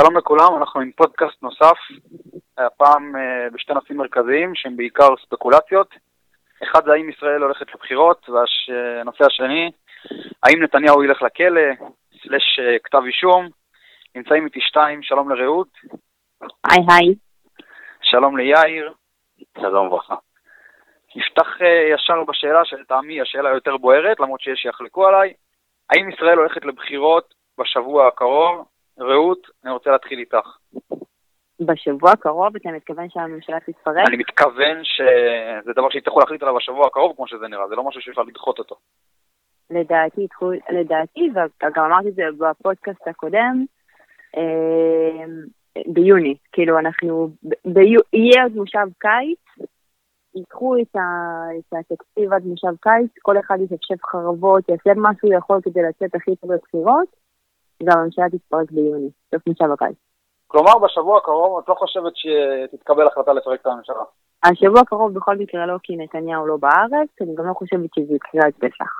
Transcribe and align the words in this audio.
שלום 0.00 0.16
לכולם, 0.16 0.56
אנחנו 0.56 0.80
עם 0.80 0.90
פודקאסט 0.92 1.42
נוסף, 1.42 1.76
הפעם 2.58 3.16
uh, 3.16 3.54
בשתי 3.54 3.72
נושאים 3.72 3.98
מרכזיים 3.98 4.54
שהם 4.54 4.76
בעיקר 4.76 5.08
ספקולציות. 5.26 5.94
אחד 6.62 6.84
זה 6.84 6.92
האם 6.92 7.10
ישראל 7.10 7.42
הולכת 7.42 7.74
לבחירות, 7.74 8.28
והנושא 8.28 9.24
השני, 9.24 9.70
האם 10.42 10.62
נתניהו 10.62 11.04
ילך 11.04 11.22
לכלא, 11.22 11.60
סלש 12.22 12.60
כתב 12.84 13.02
אישום. 13.06 13.48
נמצאים 14.14 14.44
איתי 14.44 14.60
שתיים, 14.60 15.02
שלום 15.02 15.30
לרעות. 15.30 15.68
היי 16.40 16.84
היי. 16.88 17.14
שלום 18.02 18.36
ליאיר. 18.36 18.92
שלום 19.60 19.86
וברכה. 19.86 20.16
נפתח 21.16 21.60
uh, 21.60 21.94
ישר 21.94 22.24
בשאלה 22.24 22.64
שלטעמי 22.64 23.20
השאלה 23.20 23.50
יותר 23.50 23.76
בוערת, 23.76 24.20
למרות 24.20 24.40
שיש 24.40 24.60
שיחלקו 24.60 25.06
עליי. 25.06 25.32
האם 25.90 26.10
ישראל 26.10 26.38
הולכת 26.38 26.64
לבחירות 26.64 27.34
בשבוע 27.58 28.08
הקרוב? 28.08 28.66
רעות, 29.00 29.46
אני 29.64 29.72
רוצה 29.72 29.90
להתחיל 29.90 30.18
איתך. 30.18 30.56
בשבוע 31.60 32.10
הקרוב 32.10 32.56
אתה 32.56 32.68
מתכוון 32.68 33.08
שהממשלה 33.10 33.60
תתפרק? 33.60 34.08
אני 34.08 34.16
מתכוון 34.16 34.84
שזה 34.84 35.72
דבר 35.72 35.90
שיצטרכו 35.90 36.20
להחליט 36.20 36.42
עליו 36.42 36.56
בשבוע 36.56 36.86
הקרוב, 36.86 37.16
כמו 37.16 37.26
שזה 37.26 37.48
נראה, 37.48 37.68
זה 37.68 37.74
לא 37.74 37.84
משהו 37.84 38.00
שאפשר 38.00 38.22
לדחות 38.22 38.58
אותו. 38.58 38.76
לדעתי, 39.70 40.26
לדעתי, 40.70 41.30
וגם 41.30 41.84
אמרתי 41.84 42.08
את 42.08 42.14
זה 42.14 42.22
בפודקאסט 42.38 43.08
הקודם, 43.08 43.64
אה, 44.36 45.24
ביוני, 45.86 46.34
כאילו 46.52 46.78
אנחנו, 46.78 47.30
ביו, 47.64 48.00
יהיה 48.12 48.42
עוד 48.42 48.56
מושב 48.56 48.86
קיץ, 48.98 49.68
ייקחו 50.34 50.76
את, 50.76 50.96
ה, 50.96 51.00
את 51.58 51.74
התקציב 51.78 52.32
עד 52.32 52.44
מושב 52.44 52.76
קיץ, 52.80 53.10
כל 53.22 53.38
אחד 53.38 53.58
יתקשב 53.60 53.94
חרבות, 54.06 54.68
יעשה 54.68 54.94
מה 54.94 55.10
שהוא 55.20 55.34
יכול 55.34 55.60
כדי 55.62 55.80
לצאת 55.82 56.14
הכי 56.14 56.36
טוב 56.36 56.52
לבחירות, 56.52 57.08
והממשלה 57.86 58.24
תתפרק 58.30 58.70
ביוני, 58.70 59.10
סוף 59.34 59.46
מושב 59.46 59.72
הקיץ. 59.72 59.96
כלומר, 60.46 60.78
בשבוע 60.78 61.18
הקרוב 61.18 61.58
את 61.58 61.68
לא 61.68 61.74
חושבת 61.74 62.12
שתתקבל 62.16 63.06
החלטה 63.06 63.32
לפרק 63.32 63.60
את 63.60 63.66
הממשלה? 63.66 64.02
השבוע 64.44 64.80
הקרוב 64.80 65.14
בכל 65.14 65.36
מקרה 65.36 65.66
לא, 65.66 65.76
כי 65.82 65.96
נתניהו 65.96 66.46
לא 66.46 66.56
בארץ, 66.56 67.08
אני 67.20 67.34
גם 67.34 67.46
לא 67.46 67.54
חושבת 67.54 67.90
שזה 67.94 68.14
יקרה 68.14 68.46
עד 68.46 68.52
פסח. 68.54 68.90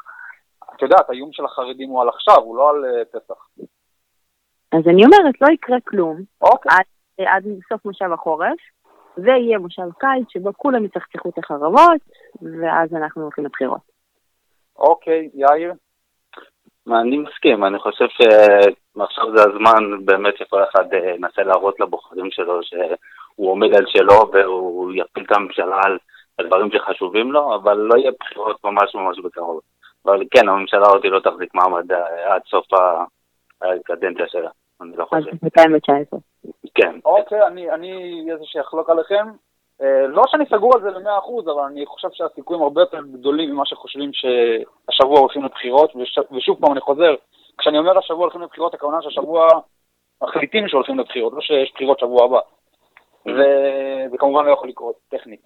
את 0.77 0.83
יודעת, 0.83 1.11
האיום 1.11 1.33
של 1.33 1.45
החרדים 1.45 1.91
הוא 1.91 2.03
על 2.03 2.09
עכשיו, 2.09 2.43
הוא 2.43 2.57
לא 2.57 2.71
על 2.71 2.85
uh, 2.85 3.19
פסח. 3.19 3.49
אז 4.73 4.83
אני 4.87 5.05
אומרת, 5.05 5.35
לא 5.41 5.49
יקרה 5.49 5.79
כלום. 5.89 6.17
אוקיי. 6.41 6.73
עד, 6.73 7.27
עד 7.27 7.45
סוף 7.69 7.85
מושב 7.85 8.13
החורף, 8.13 8.59
ויהיה 9.19 9.59
מושב 9.59 9.89
קיץ 9.99 10.27
שבו 10.29 10.51
כולם 10.57 10.85
יצחצחו 10.85 11.29
את 11.29 11.39
החרבות, 11.39 12.01
ואז 12.43 12.95
אנחנו 12.95 13.23
הולכים 13.23 13.45
לבחירות. 13.45 13.81
אוקיי, 14.79 15.31
יאיר? 15.35 15.73
אני 16.93 17.19
מסכים, 17.19 17.65
אני 17.65 17.79
חושב 17.79 18.07
שעכשיו 18.09 19.37
זה 19.37 19.43
הזמן 19.43 20.05
באמת 20.05 20.37
שכל 20.37 20.63
אחד 20.63 20.95
אה, 20.95 21.15
ינסה 21.15 21.43
להראות 21.43 21.81
לבוחרים 21.81 22.31
שלו 22.31 22.61
שהוא 22.63 23.51
עומד 23.51 23.77
על 23.77 23.85
שלו 23.87 24.31
והוא 24.33 24.93
יפיל 24.95 25.25
את 25.25 25.37
הממשלה 25.37 25.81
על 25.85 25.99
הדברים 26.39 26.71
שחשובים 26.71 27.33
לו, 27.33 27.55
אבל 27.55 27.77
לא 27.77 27.99
יהיה 27.99 28.11
בחירות 28.21 28.65
ממש 28.65 28.95
ממש 28.95 29.19
בקרוב. 29.25 29.61
אבל 30.07 30.25
כן, 30.31 30.49
הממשלה 30.49 30.87
עוד 30.87 31.07
לא 31.07 31.21
תחזיק 31.21 31.55
מעמד 31.55 31.93
אה, 31.93 32.35
עד 32.35 32.43
סוף 32.51 32.67
הקדנציה 33.63 34.27
שלה, 34.29 34.51
אני 34.81 34.97
לא 34.97 35.05
חושב. 35.05 35.31
עד 35.31 35.39
2019. 35.45 36.19
כן. 36.75 36.99
אוקיי, 37.05 37.47
אני, 37.47 37.71
אני 37.71 38.25
איזה 38.33 38.45
שיחלוק 38.45 38.91
עליכם. 38.91 39.27
אה, 39.83 40.07
לא 40.07 40.23
שאני 40.27 40.45
סגור 40.47 40.75
על 40.75 40.81
זה 40.83 40.91
ל-100%, 40.91 41.51
אבל 41.53 41.63
אני 41.63 41.87
חושב 41.87 42.09
שהסיכויים 42.13 42.63
הרבה 42.63 42.83
יותר 42.83 43.01
גדולים 43.13 43.51
ממה 43.51 43.67
שחושבים 43.67 44.11
שהשבוע 44.13 45.21
הולכים 45.21 45.45
לבחירות, 45.45 45.97
וש, 45.97 46.19
ושוב 46.37 46.61
פעם 46.61 46.73
אני 46.73 46.81
חוזר, 46.81 47.15
כשאני 47.59 47.79
אומר 47.79 47.99
השבוע 47.99 48.21
הולכים 48.21 48.43
לבחירות, 48.43 48.75
הכוונה 48.75 49.03
שהשבוע 49.03 49.49
מחליטים 50.23 50.69
שהולכים 50.69 50.99
לבחירות, 50.99 51.33
לא 51.33 51.41
שיש 51.41 51.73
בחירות 51.75 51.99
שבוע 51.99 52.25
הבא. 52.25 52.41
וזה 53.27 54.19
כמובן 54.19 54.47
לא 54.47 54.51
יכול 54.51 54.69
לקרות, 54.69 54.95
טכנית. 55.09 55.41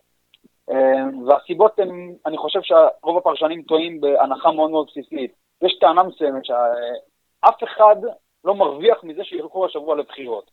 אה, 0.70 1.04
והסיבות 1.26 1.78
הן, 1.78 2.14
אני 2.26 2.38
חושב 2.38 2.60
שרוב 2.62 3.16
הפרשנים 3.16 3.62
טועים 3.62 4.00
בהנחה 4.00 4.52
מאוד 4.52 4.70
מאוד 4.70 4.86
בסיסית. 4.86 5.32
יש 5.62 5.78
טענה 5.80 6.02
מסוימת 6.02 6.44
שאף 6.44 7.64
אחד 7.64 7.96
לא 8.44 8.54
מרוויח 8.54 9.04
מזה 9.04 9.24
שילכו 9.24 9.66
השבוע 9.66 9.96
לבחירות. 9.96 10.50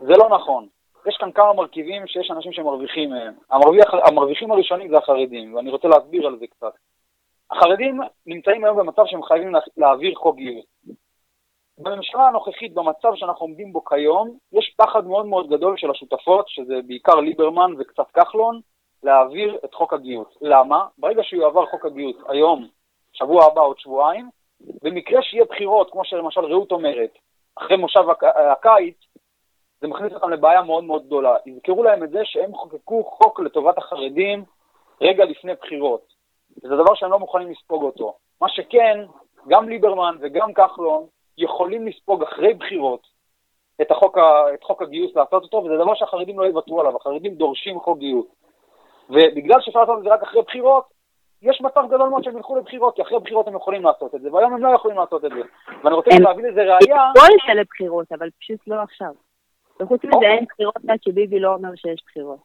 זה 0.00 0.12
לא 0.16 0.28
נכון. 0.28 0.66
יש 1.06 1.16
כאן 1.16 1.32
כמה 1.32 1.52
מרכיבים 1.52 2.06
שיש 2.06 2.30
אנשים 2.30 2.52
שמרוויחים 2.52 3.10
מהם. 3.10 3.34
המרוויח, 3.50 3.94
המרוויחים 3.94 4.52
הראשונים 4.52 4.88
זה 4.88 4.98
החרדים, 4.98 5.54
ואני 5.54 5.70
רוצה 5.70 5.88
להסביר 5.88 6.26
על 6.26 6.38
זה 6.38 6.46
קצת. 6.46 6.72
החרדים 7.50 8.00
נמצאים 8.26 8.64
היום 8.64 8.76
במצב 8.76 9.02
שהם 9.06 9.22
חייבים 9.22 9.52
להעביר 9.76 10.14
חוק 10.14 10.36
גיוס. 10.36 10.64
בממשלה 11.78 12.28
הנוכחית, 12.28 12.74
במצב 12.74 13.08
שאנחנו 13.14 13.46
עומדים 13.46 13.72
בו 13.72 13.84
כיום, 13.84 14.38
יש 14.52 14.74
פחד 14.76 15.06
מאוד 15.06 15.26
מאוד 15.26 15.48
גדול 15.48 15.76
של 15.76 15.90
השותפות, 15.90 16.48
שזה 16.48 16.74
בעיקר 16.86 17.14
ליברמן 17.14 17.72
וקצת 17.78 18.10
כחלון, 18.10 18.60
להעביר 19.02 19.58
את 19.64 19.74
חוק 19.74 19.92
הגיוס. 19.92 20.28
למה? 20.40 20.86
ברגע 20.98 21.22
שיועבר 21.22 21.66
חוק 21.66 21.86
הגיוס 21.86 22.16
היום, 22.28 22.68
שבוע 23.12 23.44
הבא, 23.44 23.60
עוד 23.60 23.78
שבועיים, 23.78 24.30
במקרה 24.82 25.22
שיהיה 25.22 25.44
בחירות, 25.44 25.90
כמו 25.90 26.04
שלמשל 26.04 26.40
רעות 26.40 26.72
אומרת, 26.72 27.18
אחרי 27.56 27.76
מושב 27.76 28.04
הקיץ, 28.52 28.96
זה 29.80 29.88
מכניס 29.88 30.12
אותם 30.12 30.30
לבעיה 30.30 30.62
מאוד 30.62 30.84
מאוד 30.84 31.06
גדולה. 31.06 31.36
יזכרו 31.46 31.82
להם 31.82 32.02
את 32.04 32.10
זה 32.10 32.20
שהם 32.24 32.54
חוקקו 32.54 33.04
חוק 33.04 33.40
לטובת 33.40 33.78
החרדים 33.78 34.44
רגע 35.00 35.24
לפני 35.24 35.54
בחירות. 35.54 36.12
וזה 36.64 36.76
דבר 36.76 36.94
שהם 36.94 37.10
לא 37.10 37.18
מוכנים 37.18 37.50
לספוג 37.50 37.82
אותו. 37.82 38.14
מה 38.40 38.48
שכן, 38.48 39.04
גם 39.48 39.68
ליברמן 39.68 40.16
וגם 40.20 40.52
כחלון 40.52 41.06
יכולים 41.38 41.86
לספוג 41.86 42.22
אחרי 42.22 42.54
בחירות 42.54 43.06
את, 43.82 43.90
החוק, 43.90 44.18
את 44.54 44.64
חוק 44.64 44.82
הגיוס 44.82 45.16
לעשות 45.16 45.42
אותו, 45.42 45.56
וזה 45.56 45.76
דבר 45.76 45.94
שהחרדים 45.94 46.38
לא 46.38 46.44
יוותרו 46.44 46.80
עליו, 46.80 46.96
החרדים 46.96 47.34
דורשים 47.34 47.80
חוק 47.80 47.98
גיוס. 47.98 48.26
ובגלל 49.10 49.60
שאפשר 49.60 49.80
לעשות 49.80 49.98
את 49.98 50.02
זה 50.02 50.10
רק 50.10 50.22
אחרי 50.22 50.42
בחירות, 50.42 50.84
יש 51.42 51.60
מצב 51.60 51.82
גדול 51.86 52.08
מאוד 52.08 52.24
שהם 52.24 52.36
ילכו 52.36 52.56
לבחירות, 52.56 52.96
כי 52.96 53.02
אחרי 53.02 53.18
בחירות 53.20 53.48
הם 53.48 53.56
יכולים 53.56 53.82
לעשות 53.82 54.14
את 54.14 54.20
זה, 54.20 54.32
והיום 54.32 54.52
הם 54.52 54.62
לא 54.62 54.74
יכולים 54.74 54.98
לעשות 54.98 55.24
את 55.24 55.30
זה. 55.30 55.40
ואני 55.84 55.94
רוצה 55.94 56.10
להביא 56.20 56.44
לזה 56.44 56.60
ראייה... 56.60 57.02
הם 57.02 57.12
יכולים 57.16 57.58
לבחירות, 57.60 58.12
אבל 58.12 58.28
פשוט 58.40 58.60
לא 58.66 58.82
עכשיו. 58.82 59.12
וחוץ 59.80 60.04
מזה 60.04 60.26
אין 60.26 60.44
בחירות 60.44 60.74
עד 60.88 61.02
שביבי 61.02 61.40
לא 61.40 61.54
אומר 61.54 61.74
שיש 61.76 62.02
בחירות. 62.06 62.38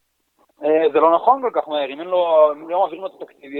אה, 0.64 0.90
זה 0.94 1.00
לא 1.00 1.16
נכון 1.16 1.42
כל 1.42 1.62
כך 1.62 1.68
מהר, 1.68 1.90
אם 1.90 2.00
אין 2.00 2.08
לו, 2.08 2.52
אם 2.52 2.70
לא 2.70 2.80
מעבירים 2.80 3.02
לו 3.02 3.08
את 3.08 3.22
התקציב, 3.22 3.52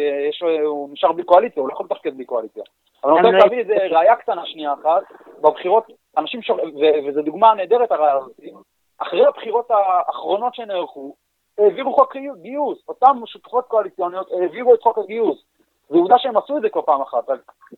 הוא 0.64 0.90
נשאר 0.94 1.12
בלי 1.12 1.24
קואליציה, 1.24 1.62
הוא 1.62 1.70
לא 1.70 1.74
יכול 1.74 1.86
לתפקד 1.90 2.16
בלי 2.16 2.26
קואליציה. 2.26 2.64
אבל 3.04 3.12
אני 3.12 3.20
רוצה 3.20 3.32
לא 3.32 3.38
להביא 3.38 3.60
איזה 3.60 3.74
ראייה 3.74 4.16
קטנה 4.16 4.46
שנייה 4.46 4.74
אחת, 4.74 5.04
בבחירות, 5.42 5.84
אנשים, 6.18 6.40
וזו 7.08 7.22
דוגמה 7.22 7.54
נהדרת 7.54 7.92
הראייה 7.92 8.14
הזאת, 8.14 8.40
אחרי 8.98 9.26
הבחירות 9.26 9.72
האחרונות 9.72 10.56
שנערכו, 10.56 11.16
העבירו 11.58 11.94
חוק 11.94 12.16
גיוס, 12.42 12.78
אותם 12.88 13.22
שותפות 13.26 13.68
קואליציוניות 13.68 14.32
העבירו 14.32 14.74
את 14.74 14.82
חוק 14.82 14.98
הגיוס. 14.98 15.44
זו 15.90 15.98
עובדה 15.98 16.16
שהם 16.18 16.38
עשו 16.38 16.58
את 16.58 16.62
זה 16.62 16.70
כבר 16.70 16.82
פעם 16.82 17.02
אחת, 17.02 17.30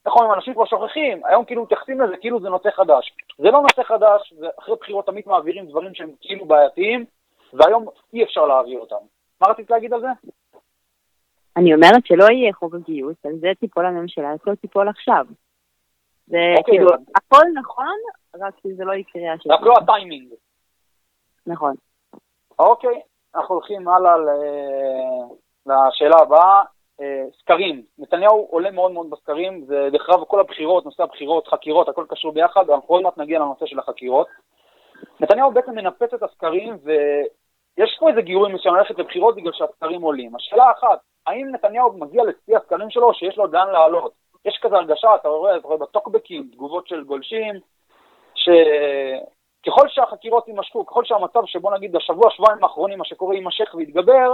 איך 0.05 0.15
אומרים, 0.15 0.33
אנשים 0.33 0.53
כבר 0.53 0.65
שוכחים, 0.65 1.25
היום 1.25 1.45
כאילו 1.45 1.63
מתייחסים 1.63 2.01
לזה 2.01 2.17
כאילו 2.17 2.39
זה 2.41 2.49
נושא 2.49 2.69
חדש. 2.71 3.13
זה 3.37 3.51
לא 3.51 3.61
נושא 3.61 3.83
חדש, 3.83 4.33
אחרי 4.59 4.75
בחירות 4.75 5.05
תמיד 5.05 5.23
מעבירים 5.27 5.65
דברים 5.65 5.93
שהם 5.95 6.11
כאילו 6.21 6.45
בעייתיים, 6.45 7.05
והיום 7.53 7.85
אי 8.13 8.23
אפשר 8.23 8.45
להעביר 8.45 8.79
אותם. 8.79 8.95
מה 9.41 9.47
רצית 9.47 9.71
להגיד 9.71 9.93
על 9.93 10.01
זה? 10.01 10.07
אני 11.57 11.73
אומרת 11.73 12.05
שלא 12.05 12.25
יהיה 12.31 12.53
חוק 12.53 12.75
הגיוס, 12.75 13.25
על 13.25 13.35
זה 13.39 13.47
תיפול 13.59 13.85
הממשלה, 13.85 14.35
זה 14.35 14.51
לא 14.51 14.55
תיפול 14.55 14.89
עכשיו. 14.89 15.25
זה 16.27 16.37
אוקיי, 16.57 16.77
כאילו, 16.77 16.89
הכל 17.15 17.45
נכון, 17.55 17.95
רק 18.35 18.53
שזה 18.63 18.85
לא 18.85 18.93
יקרה 18.93 19.33
השבוע. 19.33 19.55
רק 19.55 19.61
לא 19.61 19.73
הטיימינג. 19.77 20.33
נכון. 21.47 21.75
אוקיי, 22.59 23.01
אנחנו 23.35 23.55
הולכים 23.55 23.87
הלאה 23.87 24.15
לשאלה 25.65 26.17
הבאה. 26.21 26.63
סקרים, 27.41 27.83
נתניהו 27.99 28.47
עולה 28.51 28.71
מאוד 28.71 28.91
מאוד 28.91 29.09
בסקרים, 29.09 29.65
זה 29.65 29.89
דרך 29.91 30.09
אגב 30.09 30.23
כל 30.23 30.39
הבחירות, 30.39 30.85
נושא 30.85 31.03
הבחירות, 31.03 31.47
חקירות, 31.47 31.89
הכל 31.89 32.05
קשור 32.09 32.31
ביחד, 32.31 32.69
אנחנו 32.69 32.93
עוד 32.93 33.03
מעט 33.03 33.17
נגיע 33.17 33.39
לנושא 33.39 33.65
של 33.65 33.79
החקירות. 33.79 34.27
נתניהו 35.19 35.51
בעצם 35.51 35.71
מנפץ 35.71 36.13
את 36.13 36.23
הסקרים, 36.23 36.77
ויש 36.83 37.97
פה 37.99 38.09
איזה 38.09 38.21
גיורים 38.21 38.55
מסוים 38.55 38.75
ללכת 38.75 38.99
לבחירות 38.99 39.35
בגלל 39.35 39.51
שהסקרים 39.53 40.01
עולים. 40.01 40.35
השאלה 40.35 40.71
אחת, 40.71 40.99
האם 41.27 41.51
נתניהו 41.51 41.93
מגיע 41.93 42.23
לשיא 42.23 42.57
הסקרים 42.57 42.89
שלו, 42.89 43.13
שיש 43.13 43.37
לו 43.37 43.47
לאן 43.47 43.67
לעלות? 43.71 44.11
יש 44.45 44.59
כזה 44.61 44.75
הרגשה, 44.75 45.15
אתה 45.15 45.27
רואה, 45.27 45.57
אתה 45.57 45.67
רואה 45.67 45.77
בטוקבקים, 45.77 46.49
תגובות 46.51 46.87
של 46.87 47.03
גולשים, 47.03 47.55
שככל 48.35 49.87
שהחקירות 49.87 50.47
יימשכו, 50.47 50.85
ככל 50.85 51.05
שהמצב 51.05 51.45
שבוא 51.45 51.75
נגיד 51.75 51.95
השבוע, 51.95 52.31
שבועיים 52.31 52.63
האחרונים, 52.63 52.97
מה 52.97 53.05
שקורה 53.05 53.35
יימשך 53.35 53.75
ויתגבר, 53.75 54.33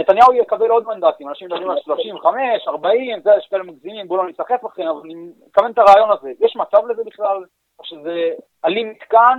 נתניהו 0.00 0.32
יקבל 0.32 0.70
עוד 0.70 0.86
מנדטים, 0.86 1.28
אנשים 1.28 1.46
מדברים 1.46 1.70
על 1.70 1.78
35, 1.80 2.68
40, 2.68 3.20
זה, 3.20 3.30
יש 3.38 3.48
כאלה 3.50 3.62
מגזימים, 3.62 4.08
בואו 4.08 4.22
לא 4.22 4.28
נסחף 4.28 4.64
לכם, 4.64 4.82
אבל 4.82 5.00
אני 5.04 5.14
מכוון 5.48 5.70
את 5.70 5.78
הרעיון 5.78 6.10
הזה. 6.10 6.32
יש 6.40 6.56
מצב 6.56 6.86
לזה 6.86 7.04
בכלל, 7.04 7.44
או 7.78 7.84
שזה 7.84 8.30
עלים 8.62 8.90
מתקן, 8.90 9.38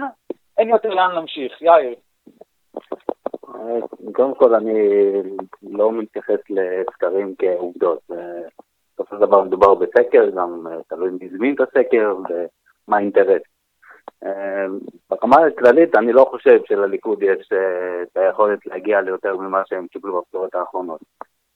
אין 0.58 0.70
יותר 0.70 0.90
לאן 0.90 1.12
להמשיך. 1.16 1.62
יאיר. 1.62 1.96
קודם 4.14 4.36
כל, 4.36 4.56
אני 4.56 4.90
לא 5.64 5.92
מתייחס 5.92 6.40
לסקרים 6.50 7.36
כעובדות. 7.40 8.00
בסופו 8.94 9.16
של 9.16 9.22
דבר 9.22 9.44
מדובר 9.44 9.74
בסקר, 9.74 10.30
גם 10.36 10.68
תלוי 10.88 11.10
מי 11.10 11.26
הזמין 11.26 11.56
את 11.56 11.60
הסקר 11.62 12.16
ומה 12.30 12.98
האינטרס. 12.98 13.42
ברמה 15.10 15.46
הכללית 15.46 15.96
אני 15.96 16.14
לא 16.14 16.28
חושב 16.30 16.60
שלליכוד 16.66 17.24
יש 17.24 17.50
את 18.02 18.18
היכולת 18.18 18.66
להגיע 18.66 19.02
ליותר 19.02 19.38
ממה 19.38 19.62
שהם 19.66 19.88
קיבלו 19.88 20.22
בבחירות 20.22 20.56
האחרונות. 20.56 21.02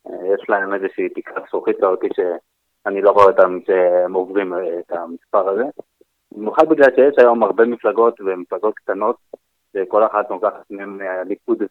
יש 0.05 0.49
להם 0.49 0.73
איזושהי 0.73 1.09
תקרת 1.09 1.43
זכוכית 1.47 1.77
כזאת 1.77 1.99
שאני 2.15 3.01
לא 3.01 3.11
רואה 3.11 3.25
אותם 3.25 3.59
שהם 3.65 4.13
עוברים 4.13 4.53
את 4.53 4.91
המספר 4.91 5.49
הזה. 5.49 5.63
במיוחד 6.31 6.69
בגלל 6.69 6.89
שיש 6.95 7.15
היום 7.17 7.43
הרבה 7.43 7.65
מפלגות 7.65 8.21
ומפלגות 8.21 8.75
קטנות, 8.75 9.15
שכל 9.73 10.05
אחת 10.05 10.29
לוקחת 10.29 10.71
מהם 10.71 11.01
הליכוד 11.01 11.63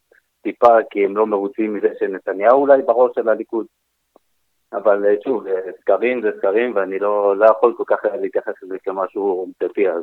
טיפה, 0.42 0.76
כי 0.90 1.04
הם 1.04 1.16
לא 1.16 1.26
מרוצים 1.26 1.74
מזה 1.74 1.88
שנתניהו 1.98 2.60
אולי 2.60 2.82
בראש 2.82 3.12
של 3.14 3.28
הליכוד. 3.28 3.66
אבל 4.72 5.06
אה, 5.06 5.14
שוב, 5.24 5.44
סקרים 5.80 6.22
זה 6.22 6.30
סקרים, 6.38 6.72
ואני 6.74 6.98
לא, 6.98 7.36
לא 7.36 7.46
יכול 7.46 7.74
כל 7.76 7.84
כך 7.86 8.04
להתייחס 8.20 8.54
לזה 8.62 8.76
כמשהו 8.84 9.22
עובדתי, 9.22 9.88
אז 9.88 10.02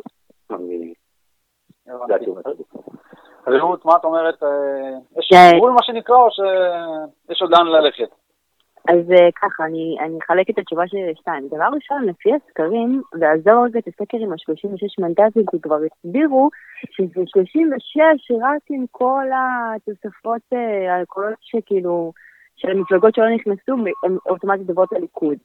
רעות, 3.47 3.85
מה 3.85 3.95
את 3.95 4.03
אומרת? 4.03 4.43
אה, 4.43 4.49
יש 5.19 5.29
כן. 5.31 5.57
גבול 5.57 5.71
מה 5.71 5.83
שנקרא, 5.83 6.15
או 6.15 6.27
שיש 6.31 7.41
עוד 7.41 7.51
לאן 7.51 7.67
ללכת? 7.67 8.09
אז 8.89 9.11
אה, 9.11 9.31
ככה, 9.41 9.65
אני, 9.65 9.97
אני 9.99 10.17
אחלק 10.25 10.49
את 10.49 10.57
התשובה 10.57 10.87
שלי 10.87 11.11
לשתיים. 11.11 11.47
דבר 11.47 11.69
ראשון, 11.75 12.05
לפי 12.05 12.29
הסקרים, 12.33 13.01
ועזוב 13.19 13.63
רגע 13.65 13.79
את 13.79 13.87
הסקר 13.87 14.17
עם 14.17 14.31
ה-36 14.31 14.93
מנדטים, 14.99 15.43
כי 15.51 15.61
כבר 15.61 15.79
הסבירו 15.85 16.49
שזה 16.91 17.21
36 17.27 18.31
רק 18.41 18.61
עם 18.69 18.85
כל 18.91 19.25
התוספות, 19.35 20.41
הקולות 21.01 21.33
שכאילו, 21.41 22.11
של 22.55 22.69
המפלגות 22.69 23.15
שלא 23.15 23.29
נכנסו, 23.35 23.75
הן 24.03 24.17
אוטומטית 24.25 24.69
עוברות 24.69 24.91
לליכוד. 24.91 25.37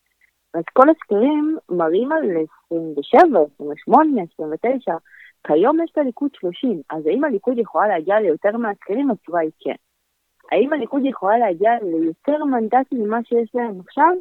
אז 0.57 0.63
כל 0.73 0.91
הסקרים 0.91 1.59
מראים 1.69 2.13
על 2.13 2.25
27, 2.67 3.41
28, 3.55 4.23
29. 4.35 4.93
כיום 5.47 5.81
יש 5.85 5.93
לליכוד 5.97 6.31
30, 6.35 6.83
אז 6.91 7.07
האם 7.07 7.25
הליכוד 7.25 7.59
יכולה 7.59 7.89
להגיע 7.89 8.21
ליותר 8.21 8.57
מהסקרים? 8.57 9.11
התשובה 9.11 9.41
היא 9.41 9.51
כן. 9.61 9.75
האם 10.53 10.73
הליכוד 10.73 11.03
יכולה 11.05 11.39
להגיע 11.39 11.71
ליותר 11.83 12.45
מנדטים 12.45 13.03
ממה 13.03 13.19
שיש 13.25 13.51
להם 13.55 13.81
עכשיו? 13.81 14.13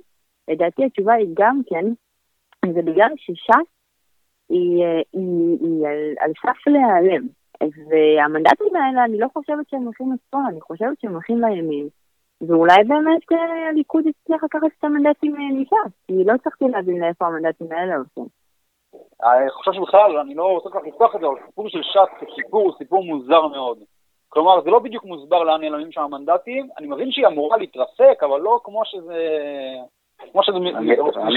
לדעתי 0.47 0.85
התשובה 0.85 1.13
היא 1.13 1.27
גם 1.33 1.61
כן, 1.69 1.85
זה 2.73 2.81
בגלל 2.81 3.11
שש"ס 3.17 3.69
היא, 4.49 4.85
היא, 4.85 5.03
היא, 5.13 5.57
היא 5.61 5.87
על, 5.87 6.15
על 6.19 6.31
סף 6.41 6.67
להיעלם. 6.67 7.27
והמנדטים 7.61 8.75
האלה, 8.75 9.05
אני 9.05 9.19
לא 9.19 9.27
חושבת 9.33 9.69
שהם 9.69 9.83
הולכים 9.83 10.13
לשמאל, 10.13 10.43
אני 10.49 10.61
חושבת 10.61 10.99
שהם 11.01 11.13
הולכים 11.13 11.41
לימין. 11.41 11.87
ואולי 12.47 12.83
באמת 12.87 13.31
אה, 13.31 13.69
הליכוד 13.69 14.03
יצליח 14.05 14.43
לקחת 14.43 14.67
את 14.79 14.83
המנדטים 14.83 15.35
מש"ס, 15.61 15.93
כי 16.07 16.23
לא 16.25 16.33
הצלחתי 16.33 16.65
להבין 16.65 16.99
לאיפה 16.99 17.27
המנדטים 17.27 17.67
האלה 17.71 17.95
הולכים. 17.95 18.25
אני 19.23 19.49
חושב 19.49 19.73
שבכלל, 19.73 20.17
אני 20.17 20.35
לא 20.35 20.43
רוצה 20.43 20.69
כך 20.69 20.85
לפתוח 20.87 21.15
את 21.15 21.19
זה, 21.19 21.27
אבל 21.27 21.35
הסיפור 21.43 21.69
של 21.69 21.81
ש"ס 21.83 22.09
כסיפור 22.19 22.61
הוא 22.61 22.73
סיפור 22.77 23.03
מוזר 23.03 23.47
מאוד. 23.47 23.77
כלומר, 24.29 24.61
זה 24.61 24.69
לא 24.69 24.79
בדיוק 24.79 25.03
מוסבר 25.03 25.43
לאן 25.43 25.61
נעלמים 25.61 25.91
שם 25.91 26.01
המנדטים, 26.01 26.69
אני 26.77 26.87
מבין 26.87 27.11
שהיא 27.11 27.27
אמורה 27.27 27.57
להתרסק, 27.57 28.23
אבל 28.23 28.39
לא 28.41 28.59
כמו 28.63 28.81
שזה... 28.85 29.19
כמו 30.31 30.43
שזה... 30.43 30.57
אני 30.57 30.95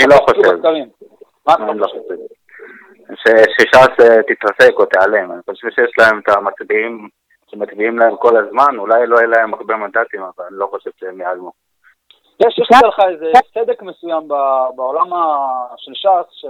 לא 0.08 0.16
חושב. 0.16 0.58
מה 1.46 1.54
אתה 1.54 1.72
לא 1.72 1.86
חושב? 1.86 1.98
שש"ס 3.14 4.00
אה, 4.00 4.22
תתרסק 4.22 4.74
או 4.76 4.84
תיעלם, 4.84 5.32
אני 5.32 5.40
חושב 5.50 5.68
שיש 5.70 5.92
להם 5.98 6.18
את 6.18 6.28
המצביעים 6.28 7.08
שמצביעים 7.50 7.98
להם 7.98 8.16
כל 8.16 8.36
הזמן, 8.36 8.78
אולי 8.78 9.06
לא 9.06 9.16
יהיה 9.16 9.26
להם 9.26 9.54
הרבה 9.54 9.76
מנדטים, 9.76 10.22
אבל 10.22 10.44
אני 10.48 10.58
לא 10.58 10.66
חושב 10.66 10.90
שהם 11.00 11.20
ייעלמו. 11.20 11.52
יש, 12.46 12.58
יש 12.58 12.68
לך 12.88 13.00
איזה 13.10 13.32
צדק 13.54 13.82
מסוים 13.82 14.28
בעולם 14.76 15.10
של 15.76 15.94
ש"ס, 15.94 16.32
ש... 16.32 16.44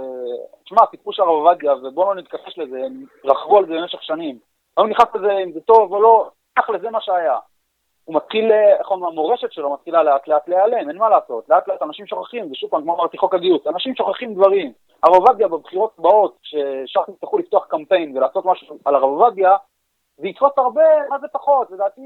תשמע, 0.63 0.81
הסיפור 0.87 1.13
של 1.13 1.21
הרב 1.21 1.31
עובדיה, 1.31 1.73
ובואו 1.73 2.13
לא 2.13 2.15
נתכחש 2.15 2.57
לזה, 2.57 2.77
הם 2.85 3.05
רכבו 3.25 3.57
על 3.57 3.65
זה 3.65 3.73
במשך 3.73 4.03
שנים. 4.03 4.37
לא 4.77 4.87
נכנס 4.87 5.07
לזה 5.15 5.31
אם 5.43 5.51
זה 5.51 5.59
טוב 5.61 5.93
או 5.93 6.01
לא, 6.01 6.29
תכל'ה 6.59 6.79
זה 6.79 6.89
מה 6.89 7.01
שהיה. 7.01 7.37
הוא 8.05 8.15
מתחיל, 8.15 8.51
איך 8.51 8.91
אומרים, 8.91 9.11
המורשת 9.11 9.51
שלו 9.51 9.73
מתחילה 9.73 10.03
לאט 10.03 10.27
לאט 10.27 10.47
להיעלם, 10.47 10.89
אין 10.89 10.97
מה 10.97 11.09
לעשות. 11.09 11.49
לאט 11.49 11.67
לאט 11.67 11.81
אנשים 11.81 12.07
שוכחים, 12.07 12.51
ושוב 12.51 12.69
פעם, 12.69 12.81
כמו 12.81 12.95
אמרתי, 12.95 13.17
חוק 13.17 13.33
הגיוס, 13.33 13.67
אנשים 13.67 13.95
שוכחים 13.95 14.33
דברים. 14.33 14.71
הרב 15.03 15.15
עובדיה 15.15 15.47
בבחירות 15.47 15.91
הבאות, 15.99 16.37
שש"ס 16.41 17.09
יצטרכו 17.09 17.37
לפתוח 17.37 17.65
קמפיין 17.65 18.17
ולעשות 18.17 18.45
משהו 18.45 18.77
על 18.85 18.95
הרב 18.95 19.03
עובדיה, 19.03 19.55
זה 20.19 20.27
יתפוס 20.27 20.51
הרבה, 20.57 20.81
מה 21.09 21.19
זה 21.19 21.27
פחות? 21.33 21.71
לדעתי 21.71 22.01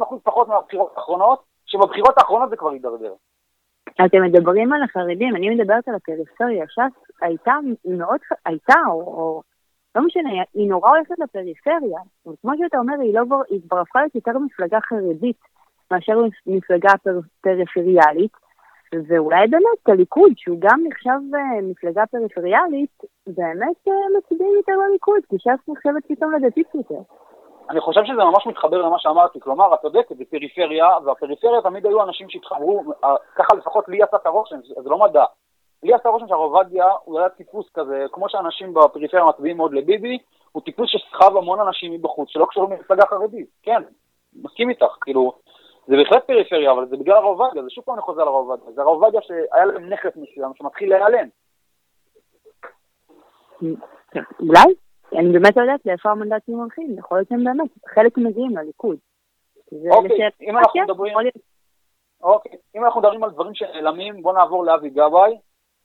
50-60 0.00 0.04
אחוז 0.04 0.20
פחות 0.22 0.48
מהבחירות 0.48 0.92
האחרונות, 0.96 1.42
שבבחירות 1.66 2.18
האחרונות 2.18 2.50
זה 2.50 2.56
כבר 2.56 2.72
יידרדר. 2.72 3.12
אתם 4.06 4.22
מדברים 4.22 4.72
על 4.72 4.82
החרדים, 4.82 5.36
אני 5.36 5.50
מדברת 5.50 5.88
על 5.88 5.94
הפריפריה. 5.94 6.64
ש"ס 6.68 7.12
הייתה 7.22 7.52
מאוד, 7.84 8.20
הייתה, 8.46 8.74
או, 8.88 9.00
או 9.00 9.42
לא 9.94 10.02
משנה, 10.06 10.30
היא 10.54 10.68
נורא 10.68 10.90
הולכת 10.90 11.18
לפריפריה. 11.18 12.00
כמו 12.40 12.52
שאתה 12.58 12.78
אומר, 12.78 12.94
היא, 13.00 13.14
לא, 13.14 13.24
היא 13.50 13.60
כבר 13.68 13.80
הפכה 13.80 13.98
להיות 13.98 14.14
יותר 14.14 14.38
מפלגה 14.38 14.78
חרדית 14.80 15.38
מאשר 15.90 16.20
מפלגה 16.46 16.90
פר, 17.02 17.18
פריפריאלית. 17.40 18.32
ואולי 19.08 19.46
באמת 19.46 19.88
הליכוד, 19.88 20.32
שהוא 20.36 20.56
גם 20.60 20.80
נחשב 20.88 21.34
אה, 21.34 21.62
מפלגה 21.62 22.06
פריפריאלית, 22.06 23.02
באמת 23.26 23.88
אה, 23.88 24.18
מצביעים 24.18 24.54
יותר 24.56 24.72
לליכוד, 24.88 25.20
כי 25.28 25.36
ש"ס 25.38 25.68
נחשבת 25.68 26.02
פתאום 26.08 26.32
לדתית 26.32 26.66
יותר. 26.74 27.00
אני 27.70 27.80
חושב 27.80 28.00
שזה 28.04 28.24
ממש 28.24 28.46
מתחבר 28.46 28.82
למה 28.82 28.98
שאמרתי, 28.98 29.40
כלומר, 29.40 29.74
את 29.74 29.78
צודקת, 29.80 30.16
זה 30.16 30.24
פריפריה, 30.30 30.88
והפריפריה 31.04 31.62
תמיד 31.62 31.86
היו 31.86 32.02
אנשים 32.02 32.30
שהתחברו, 32.30 32.82
אה, 33.04 33.14
ככה 33.36 33.56
לפחות 33.56 33.88
לי 33.88 34.02
עשה 34.02 34.16
את 34.16 34.26
הרושם, 34.26 34.56
זה 34.82 34.90
לא 34.90 34.98
מדע. 34.98 35.24
לי 35.82 35.94
עשה 35.94 36.08
רושם 36.08 36.28
שהרב 36.28 36.40
עובדיה 36.40 36.86
הוא 37.04 37.18
היה 37.18 37.28
טיפוס 37.28 37.66
כזה, 37.74 38.04
כמו 38.12 38.28
שאנשים 38.28 38.74
בפריפריה 38.74 39.24
מצביעים 39.24 39.56
מאוד 39.56 39.72
לביבי, 39.74 40.18
הוא 40.52 40.62
טיפוס 40.62 40.90
שסחב 40.90 41.36
המון 41.36 41.60
אנשים 41.60 41.92
מבחוץ, 41.92 42.28
שלא 42.28 42.46
קשורים 42.46 42.72
למפלגה 42.72 43.06
חרדית, 43.06 43.46
כן, 43.62 43.82
מסכים 44.42 44.70
איתך, 44.70 44.96
כאילו, 45.00 45.32
זה 45.86 45.96
בהחלט 45.96 46.26
פריפריה, 46.26 46.72
אבל 46.72 46.88
זה 46.88 46.96
בגלל 46.96 47.16
הרב 47.16 47.40
עובדיה, 47.40 47.62
זה 47.62 47.70
שוב 47.70 47.84
פעם 47.84 47.94
אני 47.94 48.02
חוזר 48.02 48.24
לרב 48.24 48.34
עובדיה, 48.34 48.72
זה 48.72 48.80
הרב 48.80 48.90
עובדיה 48.90 49.20
שהיה 49.22 49.64
להם 49.64 49.92
נכס 49.92 50.16
מסוים 50.16 50.52
שמתחיל 50.54 50.90
להיעלם. 50.90 51.28
אולי? 54.40 54.74
אני 55.12 55.32
באמת 55.32 55.56
לא 55.56 55.62
יודעת 55.62 55.86
לאיפה 55.86 56.10
המנדטים 56.10 56.58
הולכים, 56.58 56.98
יכול 56.98 57.18
להיות 57.18 57.28
שהם 57.28 57.44
באמת, 57.44 57.70
חלק 57.94 58.18
מגיעים 58.18 58.56
לליכוד. 58.56 58.96
אוקיי, 59.90 60.28
אם 60.40 60.58
אנחנו 60.58 60.80
מדברים... 60.80 61.16
אוקיי, 62.22 62.52
אם 62.76 62.84
אנחנו 62.84 63.00
מדברים 63.00 63.24
על 63.24 63.30
דברים 63.30 63.54
שנעלמים, 63.54 64.22
בואו 64.22 64.34
נעבור 64.34 64.64
לאבי 64.64 64.90
גבאי. 64.90 65.38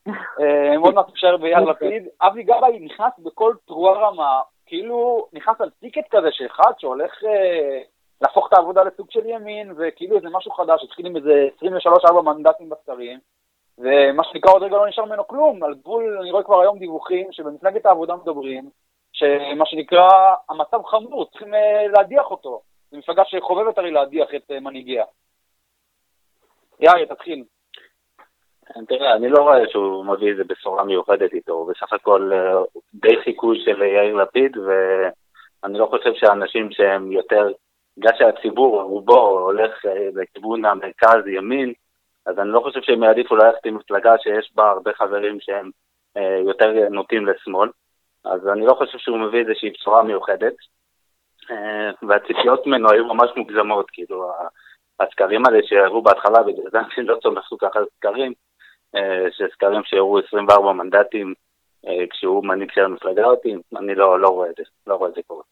אה, 0.40 0.78
מאוד 0.78 0.94
מעט 0.94 1.10
אפשר 1.10 1.38
ביאיר 1.38 1.60
לפיד. 1.60 2.08
אבי 2.22 2.44
גבאי 2.44 2.80
נכנס 2.80 3.14
בכל 3.20 3.54
תרועה 3.66 4.10
רמה, 4.10 4.42
כאילו 4.66 5.28
נכנס 5.34 5.62
על 5.62 5.70
טיקט 5.70 6.08
כזה 6.12 6.28
שאחד 6.32 6.72
שהולך 6.78 7.24
אה, 7.24 7.82
להפוך 8.22 8.48
את 8.48 8.54
העבודה 8.54 8.84
לסוג 8.84 9.12
של 9.12 9.26
ימין, 9.26 9.74
וכאילו 9.78 10.16
איזה 10.16 10.28
משהו 10.32 10.52
חדש, 10.52 10.84
התחיל 10.84 11.06
עם 11.06 11.16
איזה 11.16 11.48
23-4 12.08 12.22
מנדטים 12.22 12.70
בסקרים, 12.70 13.20
ומה 13.78 14.24
שנקרא 14.24 14.52
עוד 14.52 14.64
רגע 14.64 14.78
לא 14.78 14.88
נשאר 14.88 15.06
ממנו 15.06 15.28
כלום, 15.28 15.64
על 15.64 15.74
גבול, 15.74 16.18
אני 16.22 16.32
רואה 16.32 16.44
כבר 16.44 16.62
היום 16.62 16.80
דיווחים 16.80 17.32
שבמפלגת 17.32 17.86
העבודה 17.86 18.16
מדברים, 18.16 18.70
שמה 19.14 19.66
שנקרא, 19.66 20.10
המצב 20.50 20.84
חמור, 20.86 21.26
צריכים 21.26 21.54
אה, 21.54 21.88
להדיח 21.88 22.32
אותו. 22.32 22.62
זו 22.92 22.98
מפלגה 22.98 23.24
שחובבת 23.26 23.78
הרי 23.78 23.92
להדיח 23.92 24.30
את 24.36 24.52
אה, 24.52 24.60
מנהיגיה. 24.60 25.06
יאיר, 26.80 27.06
תתחיל. 27.06 27.44
תראה, 28.88 29.16
אני 29.16 29.30
לא 29.30 29.42
רואה 29.42 29.70
שהוא 29.70 30.06
מביא 30.06 30.32
איזה 30.32 30.44
בשורה 30.44 30.84
מיוחדת 30.84 31.34
איתו, 31.34 31.54
הוא 31.54 31.72
בסך 31.72 31.94
הכל 31.94 32.32
אה, 32.34 32.64
די 32.94 33.22
חיקוי 33.24 33.62
של 33.66 33.82
יאיר 33.82 34.16
לפיד, 34.16 34.58
ואני 34.58 35.78
לא 35.78 35.86
חושב 35.86 36.14
שאנשים 36.14 36.72
שהם 36.72 37.12
יותר, 37.12 37.48
בגלל 38.00 38.12
שהציבור, 38.18 38.82
רובו, 38.82 39.40
הולך 39.40 39.72
לכיוון 40.16 40.66
המרכז, 40.66 41.28
ימין, 41.28 41.74
אז 42.26 42.40
אני 42.40 42.50
לא 42.50 42.60
חושב 42.60 42.82
שהם 42.82 43.04
יעדיפו 43.04 43.36
ללכת 43.36 43.66
עם 43.66 43.76
מפלגה 43.76 44.18
שיש 44.18 44.52
בה 44.56 44.70
הרבה 44.70 44.92
חברים 44.94 45.38
שהם 45.40 45.72
יותר 46.46 46.90
נוטים 46.90 47.26
לשמאל. 47.26 47.70
אז 48.26 48.48
אני 48.48 48.66
לא 48.66 48.74
חושב 48.74 48.98
שהוא 48.98 49.18
מביא 49.18 49.40
איזושהי 49.40 49.70
בשורה 49.70 50.04
מיוחדת. 50.04 50.54
אה, 51.52 52.08
והציפיות 52.08 52.68
ממנו 52.68 52.92
היו 52.92 53.06
ממש 53.06 53.30
מוגזמות, 53.36 53.90
כאילו, 53.92 54.32
הסקרים 55.00 55.46
האלה 55.46 55.60
שהראו 55.64 56.02
בהתחלה, 56.02 56.44
בגלל 56.44 56.70
זה 56.72 56.80
אני 56.98 57.08
לא 57.08 57.18
כך 57.60 57.76
על 57.76 57.86
סקרים, 57.96 58.34
אה, 58.96 59.26
שסקרים 59.32 59.82
שהראו 59.84 60.20
24 60.20 60.74
מנדטים 60.74 61.34
אה, 61.88 62.08
כשהוא 62.10 62.46
מנהיג 62.46 62.72
של 62.72 62.86
המפלגה 62.86 63.26
אותי, 63.26 63.56
אני 63.78 63.96
לא, 63.96 64.20
לא 64.20 64.28
רואה 64.28 64.50
את 64.50 64.56
זה, 64.58 64.64
לא 64.88 64.96
רואה 64.96 65.10
את 65.10 65.16
זה 65.16 65.22
קורה. 65.28 65.44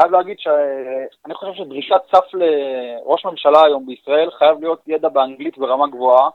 חייב 0.00 0.12
להגיד 0.12 0.38
שאני 0.38 1.34
חושב 1.34 1.52
שדרישת 1.54 2.00
סף 2.14 2.34
לראש 2.34 3.24
ממשלה 3.24 3.64
היום 3.64 3.86
בישראל 3.86 4.30
חייב 4.30 4.60
להיות 4.60 4.80
ידע 4.86 5.08
באנגלית 5.08 5.58
ברמה 5.58 5.86
גבוהה, 5.86 6.28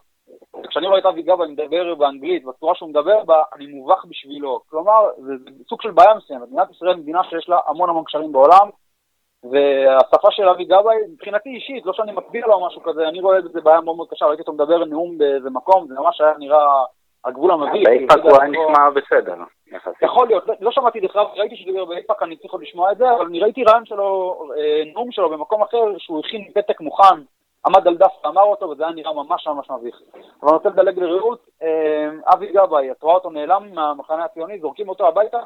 כשאני 0.69 0.87
רואה 0.87 0.99
את 0.99 1.05
אבי 1.05 1.21
גבאי 1.21 1.47
מדבר 1.47 1.95
באנגלית, 1.95 2.45
בצורה 2.45 2.75
שהוא 2.75 2.89
מדבר 2.89 3.23
בה, 3.23 3.43
אני 3.55 3.65
מובך 3.65 4.05
בשבילו. 4.05 4.61
כלומר, 4.69 5.09
זה, 5.17 5.33
זה 5.43 5.63
סוג 5.69 5.81
של 5.81 5.91
בעיה 5.91 6.15
מסוימת. 6.15 6.47
מדינת 6.47 6.71
ישראל 6.71 6.95
מדינה 6.95 7.21
שיש 7.29 7.49
לה 7.49 7.59
המון 7.67 7.89
המון 7.89 8.03
קשרים 8.03 8.31
בעולם, 8.31 8.69
והשפה 9.43 10.27
של 10.31 10.49
אבי 10.49 10.65
גבאי, 10.65 10.95
מבחינתי 11.13 11.49
אישית, 11.49 11.85
לא 11.85 11.93
שאני 11.93 12.11
מצביע 12.11 12.47
לו 12.47 12.53
או 12.53 12.67
משהו 12.67 12.83
כזה, 12.83 13.07
אני 13.07 13.21
רואה 13.21 13.41
בזה 13.41 13.61
בעיה 13.61 13.81
מאוד 13.81 13.95
מאוד 13.95 14.09
קשה, 14.09 14.25
ראיתי 14.25 14.41
אותו 14.41 14.53
מדבר 14.53 14.85
נאום 14.85 15.17
באיזה 15.17 15.49
מקום, 15.49 15.87
זה 15.87 15.93
ממש 15.93 16.21
היה 16.21 16.33
נראה 16.39 16.83
הגבול 17.25 17.51
המביך. 17.51 17.87
באיפא"ק 17.87 18.23
הוא 18.23 18.31
היה 18.41 18.49
נשמע 18.49 18.89
בסדר. 18.89 19.35
יכול 20.01 20.27
להיות, 20.27 20.43
לא 20.59 20.71
שמעתי 20.71 21.01
בכלל, 21.01 21.25
ראיתי 21.35 21.55
שהוא 21.55 21.65
דיבר 21.65 21.85
באיפא"ק, 21.85 22.23
אני 22.23 22.37
צריך 22.37 22.53
לשמוע 22.53 22.91
את 22.91 22.97
זה, 22.97 23.11
אבל 23.11 23.25
אני 23.25 23.39
ראיתי 23.39 23.63
רעיון 23.63 23.85
שלו, 23.85 24.39
נאום 24.93 25.11
שלו 25.11 25.29
במקום 25.29 25.61
אחר, 25.61 25.97
שהוא 25.97 26.19
הכין 26.19 26.51
פתק 26.53 26.81
מוכן, 26.81 27.15
עמד 27.65 27.87
על 27.87 27.97
דף 27.97 28.11
ואמר 28.25 28.41
אותו, 28.41 28.69
וזה 28.69 28.83
היה 28.83 28.93
נראה 28.93 29.13
ממש 29.13 29.47
ממש 29.47 29.71
מביך. 29.71 30.01
אבל 30.13 30.49
אני 30.49 30.57
רוצה 30.57 30.69
לדלג 30.69 30.99
לרעות, 30.99 31.47
אבי 32.33 32.47
גבאי, 32.47 32.91
את 32.91 33.03
רואה 33.03 33.15
אותו 33.15 33.29
נעלם 33.29 33.63
מהמחנה 33.73 34.23
הציוני, 34.23 34.59
זורקים 34.59 34.89
אותו 34.89 35.07
הביתה? 35.07 35.39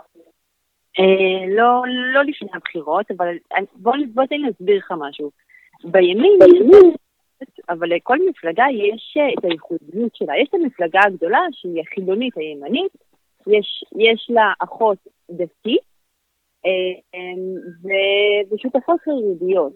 לא, 1.48 1.82
לא 2.14 2.24
לפני 2.24 2.50
הבחירות, 2.54 3.06
אבל 3.18 3.36
בוא 3.76 4.26
תן 4.30 4.36
לי 4.36 4.48
להסביר 4.48 4.78
לך 4.78 4.94
משהו. 4.98 5.32
בימין, 5.84 6.40
אבל 7.70 7.96
לכל 7.96 8.18
מפלגה 8.30 8.66
יש 8.72 9.18
את 9.38 9.46
הייחודיות 9.46 10.16
שלה. 10.16 10.38
יש 10.42 10.50
את 10.50 10.54
המפלגה 10.54 11.00
הגדולה 11.06 11.40
שהיא 11.52 11.82
החילונית 11.82 12.38
הימנית, 12.38 12.92
יש, 13.48 13.84
יש 13.96 14.28
לה 14.30 14.54
אחות 14.60 14.98
דתית 15.32 15.88
ושותפות 18.52 19.00
חרדיות. 19.02 19.74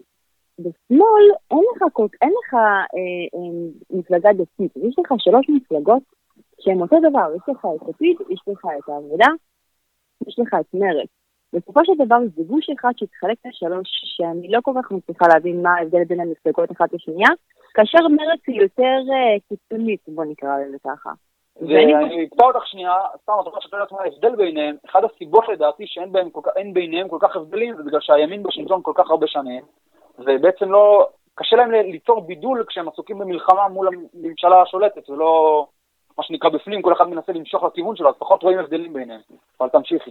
בשמאל 0.58 1.26
אין 1.50 1.64
לך, 1.76 1.82
אין 2.22 2.32
לך 2.38 2.54
אה, 2.54 2.78
אה, 3.34 3.98
מפלגה 3.98 4.32
דתית, 4.32 4.76
יש 4.76 4.98
לך 4.98 5.12
שלוש 5.18 5.46
מפלגות 5.48 6.02
שהן 6.60 6.80
אותו 6.80 6.96
דבר, 7.10 7.34
יש 7.36 7.42
לך 7.48 7.66
את 7.76 7.88
לפיד, 7.88 8.16
יש 8.30 8.40
לך 8.48 8.64
את 8.78 8.88
העבודה, 8.88 9.26
יש 10.26 10.38
לך 10.38 10.54
את 10.60 10.74
מרצ. 10.74 11.08
בסופו 11.52 11.80
של 11.84 11.92
דבר 12.06 12.16
זה 12.36 12.42
גוש 12.42 12.66
אחד 12.70 12.92
שהתחלק 12.96 13.38
לשלוש, 13.46 13.88
שאני 14.16 14.48
לא 14.48 14.58
כל 14.62 14.72
כך 14.82 14.92
מצליחה 14.92 15.24
להבין 15.28 15.62
מה 15.62 15.70
ההבדל 15.70 16.04
בין 16.04 16.20
המפלגות 16.20 16.72
אחת 16.72 16.92
לשנייה, 16.92 17.28
כאשר 17.74 18.08
מרצ 18.08 18.40
היא 18.46 18.60
יותר 18.60 18.98
uh, 19.06 19.40
קיצונית, 19.48 20.00
בוא 20.08 20.24
נקרא 20.24 20.58
לזה 20.58 20.76
ככה. 20.84 21.10
ואני 21.60 22.24
אקטע 22.26 22.44
אותך 22.44 22.66
שנייה, 22.66 22.92
סתם 23.22 23.32
את 23.40 23.46
אומרת 23.46 23.62
שאתה 23.62 23.76
יודעת 23.76 23.92
מה 23.92 23.98
ההבדל 24.02 24.36
ביניהם, 24.36 24.76
אחת 24.90 25.00
הסיבות 25.04 25.48
לדעתי 25.48 25.84
שאין 25.86 26.74
ביניהם 26.74 27.08
כל 27.08 27.18
כך 27.20 27.36
הבדלים 27.36 27.76
זה 27.76 27.82
בגלל 27.82 28.00
שהימין 28.00 28.42
בשלטון 28.42 28.80
כל 28.82 28.92
כך 28.94 29.10
הרבה 29.10 29.26
שנים, 29.26 29.62
ובעצם 30.18 30.72
לא, 30.72 31.08
קשה 31.34 31.56
להם 31.56 31.70
ליצור 31.70 32.20
בידול 32.20 32.64
כשהם 32.68 32.88
עסוקים 32.88 33.18
במלחמה 33.18 33.68
מול 33.68 33.88
הממשלה 33.88 34.62
השולטת, 34.62 35.10
ולא 35.10 35.66
מה 36.18 36.24
שנקרא 36.24 36.50
בפנים, 36.50 36.82
כל 36.82 36.92
אחד 36.92 37.08
מנסה 37.08 37.32
למשוך 37.32 37.64
לכיוון 37.64 37.96
שלו, 37.96 38.08
אז 38.08 38.14
פחות 38.18 38.42
רואים 38.42 38.58
הבדלים 38.58 38.92
ביניהם. 38.92 39.20
אבל 39.60 39.68
תמשיכי. 39.68 40.10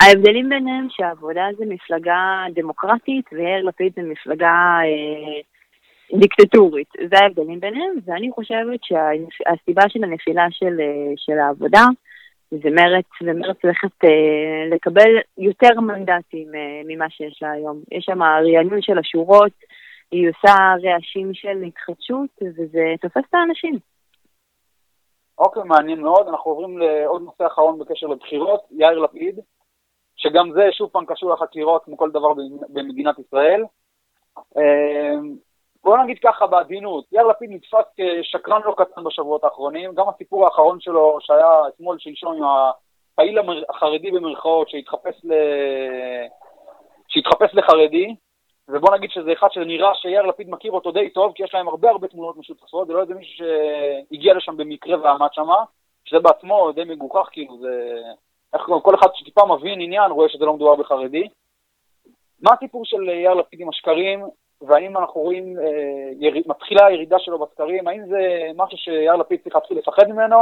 ההבדלים 0.00 0.48
ביניהם 0.48 0.86
שהעבודה 0.90 1.46
זה 1.58 1.64
מפלגה 1.68 2.44
דמוקרטית 2.54 3.24
ויאיר 3.32 3.64
לפיד 3.64 3.92
זה 3.96 4.02
מפלגה 4.02 4.78
אה, 4.84 5.40
דיקטטורית. 6.14 6.88
זה 7.10 7.16
ההבדלים 7.22 7.60
ביניהם, 7.60 7.94
ואני 8.04 8.30
חושבת 8.30 8.80
שהסיבה 8.82 9.82
של 9.88 10.04
הנפילה 10.04 10.46
של, 10.50 10.80
אה, 10.80 11.12
של 11.16 11.38
העבודה 11.38 11.84
זה 12.50 12.70
מרץ, 12.70 13.06
ומרץ 13.22 13.56
הולכת 13.62 14.04
אה, 14.04 14.68
לקבל 14.70 15.10
יותר 15.38 15.80
מנדטים 15.80 16.54
אה, 16.54 16.82
ממה 16.86 17.10
שיש 17.10 17.42
לה 17.42 17.50
היום. 17.50 17.80
יש 17.92 18.04
שם 18.04 18.22
רענון 18.22 18.82
של 18.82 18.98
השורות, 18.98 19.52
היא 20.10 20.28
עושה 20.28 20.54
רעשים 20.82 21.34
של 21.34 21.62
התחדשות, 21.66 22.30
וזה 22.42 22.94
תופס 23.00 23.24
את 23.30 23.34
האנשים. 23.34 23.78
אוקיי, 25.38 25.62
מעניין 25.64 26.00
מאוד. 26.00 26.28
אנחנו 26.28 26.50
עוברים 26.50 26.78
לעוד 26.78 27.22
נושא 27.22 27.46
אחרון 27.46 27.78
בקשר 27.78 28.06
לבחירות, 28.06 28.60
יאיר 28.70 28.98
לפיד, 28.98 29.40
שגם 30.16 30.52
זה 30.52 30.62
שוב 30.72 30.90
פעם 30.90 31.04
קשור 31.06 31.32
לחקירות 31.32 31.84
כמו 31.84 31.96
כל 31.96 32.10
דבר 32.10 32.32
במדינת 32.68 33.18
ישראל. 33.18 33.62
אה, 35.86 35.92
בוא 35.92 35.98
נגיד 35.98 36.18
ככה 36.22 36.46
בעדינות, 36.46 37.04
יאיר 37.12 37.26
לפיד 37.26 37.50
נתפס 37.50 37.84
כשקרן 37.96 38.60
לא 38.64 38.74
קטן 38.76 39.04
בשבועות 39.04 39.44
האחרונים, 39.44 39.94
גם 39.94 40.08
הסיפור 40.08 40.44
האחרון 40.44 40.80
שלו 40.80 41.18
שהיה 41.20 41.68
אתמול 41.68 41.98
שלשום 41.98 42.36
עם 42.36 42.42
הפעיל 42.44 43.38
החרדי 43.68 44.10
במרכאות 44.10 44.68
שהתחפש, 44.68 45.24
ל... 45.24 45.32
שהתחפש 47.08 47.54
לחרדי, 47.54 48.14
ובוא 48.68 48.96
נגיד 48.96 49.10
שזה 49.10 49.32
אחד 49.32 49.48
שנראה 49.50 49.94
שיאיר 49.94 50.22
לפיד 50.22 50.50
מכיר 50.50 50.72
אותו 50.72 50.92
די 50.92 51.10
טוב, 51.10 51.32
כי 51.34 51.44
יש 51.44 51.54
להם 51.54 51.68
הרבה 51.68 51.90
הרבה 51.90 52.08
תמונות 52.08 52.36
משותפות, 52.36 52.86
זה 52.86 52.92
לא 52.92 53.00
איזה 53.00 53.14
מישהו 53.14 53.34
שהגיע 53.36 54.34
לשם 54.34 54.56
במקרה 54.56 55.00
ועמד 55.00 55.28
שם, 55.32 55.48
שזה 56.04 56.20
בעצמו 56.20 56.72
די 56.72 56.84
מגוחך, 56.84 57.28
כאילו 57.32 57.58
זה... 57.58 58.02
איך 58.54 58.62
כל 58.82 58.94
אחד 58.94 59.08
שטיפה 59.14 59.46
מבין 59.46 59.80
עניין 59.80 60.10
רואה 60.10 60.28
שזה 60.28 60.44
לא 60.44 60.52
מדובר 60.52 60.74
בחרדי. 60.74 61.28
מה 62.42 62.52
הסיפור 62.52 62.84
של 62.84 63.08
יאיר 63.08 63.34
לפיד 63.34 63.60
עם 63.60 63.68
השקרים? 63.68 64.24
והאם 64.62 64.96
אנחנו 64.96 65.20
רואים, 65.20 65.58
אה, 65.58 66.10
יר... 66.20 66.42
מתחילה 66.46 66.86
הירידה 66.86 67.18
שלו 67.18 67.38
בסקרים, 67.38 67.88
האם 67.88 68.06
זה 68.06 68.18
משהו 68.56 68.78
שיאיר 68.78 69.16
לפיד 69.16 69.40
צריך 69.42 69.54
להתחיל 69.54 69.78
לפחד 69.78 70.08
ממנו, 70.08 70.36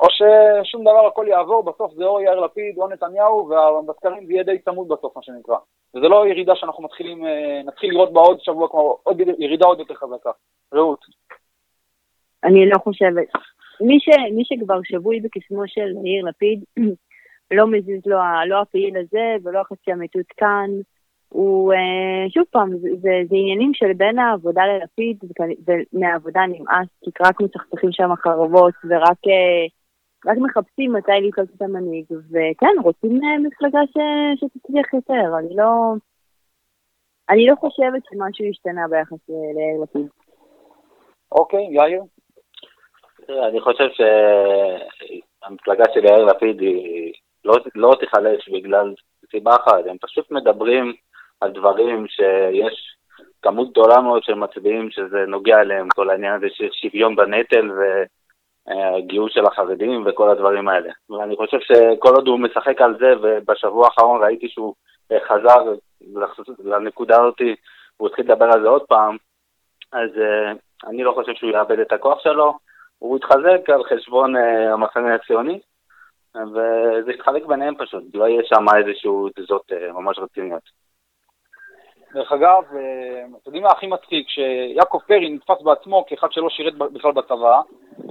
או 0.00 0.06
ששום 0.10 0.82
דבר 0.82 1.06
הכל 1.06 1.26
יעבור, 1.28 1.62
בסוף 1.62 1.94
זה 1.94 2.04
או 2.04 2.20
יאיר 2.20 2.40
לפיד 2.40 2.78
או 2.78 2.88
נתניהו, 2.88 3.50
ובסקרים 3.50 4.26
זה 4.26 4.32
יהיה 4.32 4.42
די 4.42 4.58
צמוד 4.58 4.88
בסוף, 4.88 5.16
מה 5.16 5.22
שנקרא. 5.22 5.56
וזה 5.94 6.08
לא 6.08 6.26
ירידה 6.26 6.56
שאנחנו 6.56 6.82
מתחילים, 6.82 7.26
אה, 7.26 7.62
נתחיל 7.64 7.90
לראות 7.90 8.12
בה 8.12 8.20
עוד 8.20 8.40
שבוע, 8.40 8.68
כמו 8.68 8.98
עוד 9.02 9.20
ירידה 9.38 9.66
עוד 9.66 9.78
יותר 9.78 9.94
חזקה. 9.94 10.30
רעות. 10.74 11.04
אני 12.44 12.68
לא 12.68 12.78
חושבת. 12.78 13.28
מי, 13.80 14.00
ש, 14.00 14.08
מי 14.34 14.42
שכבר 14.44 14.80
שבוי 14.84 15.20
בקסמו 15.20 15.62
של 15.66 15.88
יאיר 16.04 16.24
לפיד, 16.24 16.64
לא 17.56 17.66
מזיז 17.66 18.06
לו 18.06 18.18
לא 18.46 18.60
הפעיל 18.60 18.96
הזה 18.96 19.36
ולא 19.42 19.60
החצי 19.60 19.92
המטות 19.92 20.26
כאן. 20.36 20.70
הוא, 21.32 21.72
אה, 21.72 22.30
שוב 22.30 22.44
פעם, 22.50 22.70
זה, 22.70 22.88
זה, 23.00 23.10
זה 23.28 23.36
עניינים 23.36 23.74
של 23.74 23.92
בין 23.92 24.18
העבודה 24.18 24.62
ללפיד, 24.66 25.18
ומהעבודה 25.66 26.40
נמאס, 26.48 26.88
כי 27.04 27.10
רק 27.20 27.40
מצחצחים 27.40 27.92
שם 27.92 28.10
חרבות, 28.16 28.74
ורק 28.88 29.18
אה, 29.28 29.66
רק 30.26 30.38
מחפשים 30.38 30.92
מתי 30.92 31.12
לקלוט 31.22 31.48
את 31.56 31.62
המנהיג, 31.62 32.04
וכן, 32.10 32.74
רוצים 32.82 33.20
אה, 33.24 33.38
מפלגה 33.38 33.80
ש, 33.86 33.96
שתצליח 34.40 34.94
יותר, 34.94 35.38
אני 35.38 35.56
לא... 35.56 35.94
אני 37.30 37.46
לא 37.46 37.54
חושבת 37.54 38.02
שמשהו 38.10 38.44
השתנה 38.50 38.88
ביחס 38.90 39.28
ליאיר 39.28 39.82
לפיד. 39.82 40.06
אוקיי, 41.32 41.66
יאיר? 41.70 42.02
אני 43.48 43.60
חושב 43.60 43.88
שהמפלגה 43.98 45.84
של 45.94 46.04
יאיר 46.04 46.24
לפיד 46.24 46.60
היא 46.60 47.12
לא, 47.44 47.54
לא 47.74 47.96
תיחלש 48.00 48.48
בגלל 48.48 48.94
סיבה 49.30 49.50
אחת, 49.54 49.86
הם 49.86 49.96
פשוט 50.00 50.30
מדברים 50.30 50.94
על 51.40 51.50
דברים 51.50 52.06
שיש 52.08 52.96
כמות 53.42 53.70
גדולה 53.70 54.00
מאוד 54.00 54.22
של 54.22 54.34
מצביעים 54.34 54.90
שזה 54.90 55.24
נוגע 55.26 55.60
אליהם, 55.60 55.88
כל 55.94 56.10
העניין 56.10 56.34
הזה 56.34 56.46
של 56.50 56.68
שוויון 56.72 57.16
בנטל 57.16 57.70
וגיוס 57.70 59.32
של 59.32 59.46
החרדים 59.46 60.04
וכל 60.06 60.30
הדברים 60.30 60.68
האלה. 60.68 60.90
ואני 61.10 61.36
חושב 61.36 61.58
שכל 61.60 62.14
עוד 62.14 62.28
הוא 62.28 62.40
משחק 62.40 62.80
על 62.80 62.98
זה, 62.98 63.12
ובשבוע 63.22 63.86
האחרון 63.86 64.22
ראיתי 64.22 64.48
שהוא 64.48 64.74
חזר 65.28 65.74
לנקודה 66.64 67.20
הזאת, 67.20 67.40
הוא 67.96 68.08
התחיל 68.08 68.24
לדבר 68.24 68.52
על 68.52 68.62
זה 68.62 68.68
עוד 68.68 68.82
פעם, 68.82 69.16
אז 69.92 70.10
אני 70.86 71.04
לא 71.04 71.12
חושב 71.12 71.32
שהוא 71.34 71.50
יאבד 71.50 71.78
את 71.78 71.92
הכוח 71.92 72.20
שלו, 72.22 72.58
הוא 72.98 73.16
יתחזק 73.16 73.70
על 73.70 73.84
חשבון 73.84 74.36
המחנה 74.72 75.14
הציוני, 75.14 75.60
וזה 76.34 77.12
יתחלק 77.12 77.46
ביניהם 77.46 77.74
פשוט, 77.78 78.04
לא 78.14 78.28
יהיה 78.28 78.42
שם 78.44 78.64
איזשהו 78.76 79.28
תזות 79.36 79.72
ממש 79.94 80.18
רציניות. 80.18 80.79
דרך 82.14 82.32
אגב, 82.32 82.62
אה, 82.76 83.24
אתם 83.26 83.46
יודעים 83.46 83.62
מה 83.62 83.70
הכי 83.70 83.86
מצחיק? 83.86 84.28
שיעקב 84.28 84.98
פרי 85.06 85.30
נתפס 85.30 85.62
בעצמו 85.62 86.04
כאחד 86.06 86.32
שלא 86.32 86.48
שירת 86.50 86.74
בכלל 86.74 87.12
בצבא, 87.12 87.60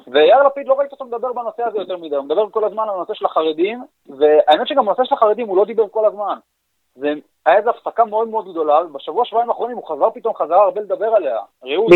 ויאיר 0.08 0.44
לפיד 0.44 0.68
לא 0.68 0.80
ראית 0.80 0.92
אותו 0.92 1.06
מדבר 1.06 1.34
בנושא 1.34 1.64
הזה 1.64 1.78
יותר 1.78 1.98
מדי, 1.98 2.16
הוא 2.16 2.26
מדבר 2.26 2.50
כל 2.50 2.66
הזמן 2.66 2.84
על 2.84 2.90
הנושא 2.90 3.14
של 3.14 3.26
החרדים, 3.26 3.84
והאמת 4.10 4.68
שגם 4.68 4.86
בנושא 4.86 5.04
של 5.04 5.16
החרדים 5.16 5.48
הוא 5.48 5.58
לא 5.58 5.66
דיבר 5.66 5.88
כל 5.88 6.06
הזמן. 6.06 6.38
זה 6.96 7.14
היה 7.46 7.58
איזו 7.58 7.70
הפסקה 7.70 8.06
מאוד 8.06 8.28
מאוד 8.28 8.52
גדולה, 8.52 8.86
ובשבוע 8.86 9.26
שבועיים 9.26 9.50
האחרונים 9.50 9.78
הוא 9.78 9.88
חזר 9.88 10.10
פתאום, 10.10 10.36
חזר 10.36 10.56
הרבה 10.56 10.82
לדבר 10.82 11.16
עליה. 11.16 11.40
ראו? 11.64 11.90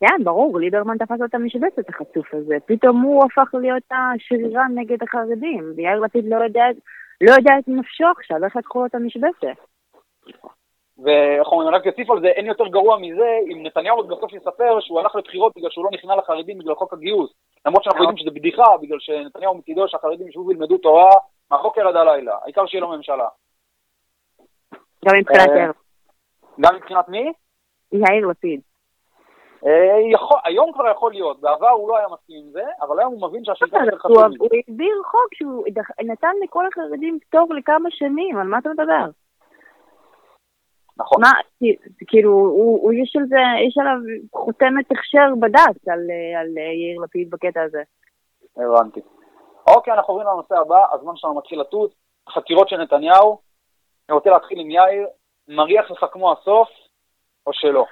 כן, 0.00 0.24
ברור, 0.24 0.58
ליברמן 0.58 0.98
תפס 0.98 1.20
לו 1.20 1.26
את 1.26 1.34
המשבצת 1.34 1.88
החצוף 1.88 2.34
הזה. 2.34 2.56
פתאום 2.66 3.00
הוא 3.00 3.24
הפך 3.24 3.54
להיות 3.54 3.82
השרירן 3.90 4.72
נגד 4.74 5.02
החרדים, 5.02 5.72
ויאיר 5.76 6.00
לפיד 6.00 6.24
לא 6.28 6.36
יודע, 6.36 6.64
לא 7.20 7.30
יודע 7.30 7.52
את 7.58 7.64
נפשו 7.68 8.04
עכשיו, 8.18 8.44
איך 8.44 8.56
לקחו 8.56 8.80
לו 8.80 8.86
את 8.86 8.94
המשבצת. 8.94 9.60
ואנחנו 11.04 11.56
אומרים, 11.56 11.74
רק 11.74 11.86
אוסיף 11.86 12.10
על 12.10 12.20
זה, 12.20 12.26
אין 12.26 12.46
יותר 12.46 12.66
גרוע 12.66 12.98
מזה 12.98 13.38
אם 13.52 13.62
נתניהו 13.62 14.06
בסוף 14.06 14.32
יספר 14.32 14.80
שהוא 14.80 15.00
הלך 15.00 15.16
לבחירות 15.16 15.52
בגלל 15.56 15.70
שהוא 15.70 15.84
לא 15.84 15.90
נכנע 15.92 16.16
לחרדים 16.16 16.58
בגלל 16.58 16.74
חוק 16.74 16.92
הגיוס. 16.92 17.30
למרות 17.66 17.84
שאנחנו 17.84 18.02
יודעים 18.02 18.18
שזה 18.18 18.30
בדיחה, 18.30 18.76
בגלל 18.82 18.98
שנתניהו 19.00 19.54
מצידו 19.54 19.88
שהחרדים 19.88 20.28
ישבו 20.28 20.46
וילמדו 20.46 20.78
תורה 20.78 21.10
מהבוקר 21.50 21.88
עד 21.88 21.96
הלילה. 21.96 22.36
העיקר 22.42 22.66
שיהיה 22.66 22.80
לו 22.80 22.88
ממשלה. 22.88 23.28
גם 25.04 25.18
מבחינת 25.18 25.48
אה, 25.48 25.56
יאיר. 25.56 25.72
גם 26.60 26.74
מבחינת 26.76 27.08
מי? 27.08 27.32
יאיר 27.92 28.26
לפיד. 28.26 28.60
אה, 29.66 30.20
היום 30.44 30.72
כבר 30.72 30.90
יכול 30.90 31.12
להיות, 31.12 31.40
בעבר 31.40 31.68
הוא 31.68 31.88
לא 31.88 31.98
היה 31.98 32.06
מסכים 32.12 32.36
עם 32.44 32.50
זה, 32.52 32.64
אבל 32.80 33.00
היום 33.00 33.12
הוא 33.12 33.28
מבין 33.28 33.44
שהשלטון 33.44 33.84
יותר 33.84 33.98
חשוב. 33.98 34.18
הוא 34.38 34.48
העביר 34.52 35.02
חוק 35.04 35.34
שהוא 35.34 35.64
נתן 36.04 36.32
לכל 36.44 36.66
החרדים 36.66 37.18
פטור 37.20 37.54
לכמה 37.54 37.90
שנים, 37.90 38.38
על 38.38 38.46
מה 38.46 38.58
אתה 38.58 38.68
מדבר? 38.68 39.04
נכון. 41.00 41.22
מה, 41.22 41.30
כאילו, 42.06 42.30
הוא, 42.30 42.82
הוא 42.82 42.92
יש, 42.92 43.16
על 43.16 43.26
זה, 43.28 43.36
יש 43.68 43.78
עליו 43.78 43.96
חותמת 44.34 44.84
הכשר 44.90 45.28
בדת 45.40 45.88
על, 45.88 46.00
על 46.40 46.48
יאיר 46.56 47.00
לפיד 47.02 47.30
בקטע 47.30 47.62
הזה. 47.62 47.82
הבנתי. 48.56 49.00
אוקיי, 49.66 49.94
אנחנו 49.94 50.14
עוברים 50.14 50.28
לנושא 50.28 50.54
הבא, 50.54 50.84
הזמן 50.92 51.12
שלנו 51.16 51.34
מתחיל 51.34 51.60
לטוס. 51.60 51.92
חקירות 52.28 52.68
של 52.68 52.76
נתניהו. 52.76 53.38
אני 54.08 54.14
רוצה 54.14 54.30
להתחיל 54.30 54.60
עם 54.60 54.70
יאיר. 54.70 55.06
מריח 55.48 55.90
לך 55.90 56.04
כמו 56.12 56.32
הסוף, 56.32 56.68
או 57.46 57.52
שלא? 57.52 57.84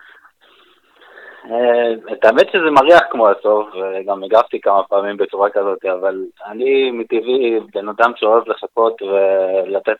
אה, 1.50 2.12
את 2.12 2.24
האמת 2.24 2.46
שזה 2.52 2.70
מריח 2.70 3.02
כמו 3.10 3.28
הסוף, 3.28 3.68
וגם 3.74 4.24
הגבתי 4.24 4.60
כמה 4.60 4.82
פעמים 4.82 5.16
בצורה 5.16 5.50
כזאת, 5.50 5.84
אבל 5.84 6.24
אני 6.46 6.90
מטבעי 6.90 7.60
בן 7.74 7.88
אדם 7.88 8.12
שאוהב 8.16 8.48
לחכות 8.48 9.02
ולתת 9.02 9.96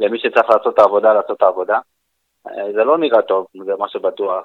למי 0.00 0.18
שצריך 0.18 0.50
לעשות 0.50 0.74
את 0.74 0.78
העבודה, 0.78 1.12
לעשות 1.12 1.36
את 1.36 1.42
העבודה. 1.42 1.78
אה, 2.48 2.72
זה 2.72 2.84
לא 2.84 2.98
נראה 2.98 3.22
טוב, 3.22 3.46
זה 3.64 3.72
מה 3.78 3.88
שבטוח. 3.88 4.44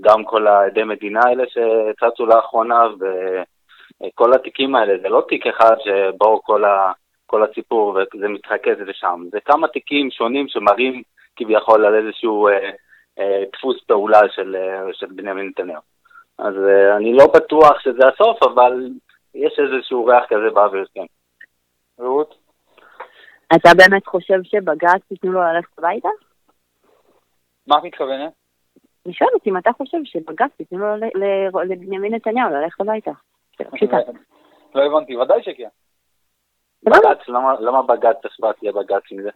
גם 0.00 0.24
כל 0.24 0.46
העדי 0.46 0.84
מדינה 0.84 1.20
האלה 1.24 1.44
שצצו 1.46 2.26
לאחרונה, 2.26 2.86
וכל 4.02 4.32
התיקים 4.34 4.74
האלה, 4.74 4.94
זה 5.02 5.08
לא 5.08 5.24
תיק 5.28 5.46
אחד 5.46 5.76
שבו 5.84 6.42
כל, 6.42 6.64
ה, 6.64 6.92
כל 7.26 7.42
הסיפור 7.42 7.88
וזה 7.90 8.28
מתרכז 8.28 8.80
לשם. 8.86 9.24
זה 9.32 9.40
כמה 9.40 9.68
תיקים 9.68 10.10
שונים 10.10 10.48
שמראים 10.48 11.02
כביכול 11.36 11.86
על 11.86 11.94
איזשהו 11.94 12.48
אה, 12.48 12.70
אה, 13.18 13.42
דפוס 13.52 13.84
פעולה 13.86 14.20
של, 14.28 14.56
אה, 14.56 14.92
של 14.92 15.06
בנימין 15.06 15.48
נתניהו. 15.48 15.80
אז 16.38 16.54
אה, 16.68 16.96
אני 16.96 17.12
לא 17.12 17.26
בטוח 17.34 17.80
שזה 17.80 18.08
הסוף, 18.08 18.42
אבל 18.42 18.88
יש 19.34 19.58
איזשהו 19.58 20.06
ריח 20.06 20.24
כזה 20.28 20.50
באוויר, 20.54 20.84
כן. 20.94 21.04
רעות? 22.00 22.34
אתה 23.56 23.70
באמת 23.76 24.06
חושב 24.06 24.38
שבג"ץ 24.42 25.10
ייתנו 25.10 25.32
לו 25.32 25.40
ללכת 25.42 25.78
הביתה? 25.78 26.08
מה 27.66 27.78
את 27.78 27.84
מתכוונת? 27.84 28.32
אני 29.06 29.14
שואלת 29.14 29.46
אם 29.46 29.56
אתה 29.56 29.70
חושב 29.72 29.98
שבג"ץ 30.04 30.60
ייתנו 30.60 30.78
לו 30.78 31.62
לבנימין 31.64 32.14
נתניהו 32.14 32.50
ללכת 32.50 32.80
הביתה. 32.80 33.10
לא 34.74 34.82
הבנתי, 34.82 35.16
ודאי 35.16 35.42
שכן. 35.42 35.68
בג"ץ, 36.82 37.28
למה 37.60 37.82
בג"ץ 37.82 38.16
אכפת 38.26 38.62
יהיה 38.62 38.72
בג"ץ 38.72 39.02
עם 39.10 39.22
זה? 39.22 39.30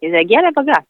כי 0.00 0.10
זה 0.10 0.18
הגיע 0.18 0.40
לבג"ץ. 0.48 0.84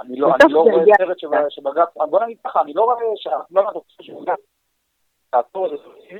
אני 0.00 0.20
לא, 0.20 0.28
לא 0.50 0.60
רואה 0.60 0.84
סרט 0.98 1.18
שבג"ץ, 1.48 1.88
בוא 2.10 2.24
נגיד 2.24 2.36
ככה, 2.44 2.60
אני 2.60 2.72
לא 2.74 2.82
רואה 2.82 2.96
שאנחנו 3.16 3.56
לא 3.56 3.82
שבג"ץ 4.00 4.40
תעצור 5.30 5.74
את 5.74 5.80
זה, 5.80 6.18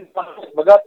בג"ץ, 0.56 0.80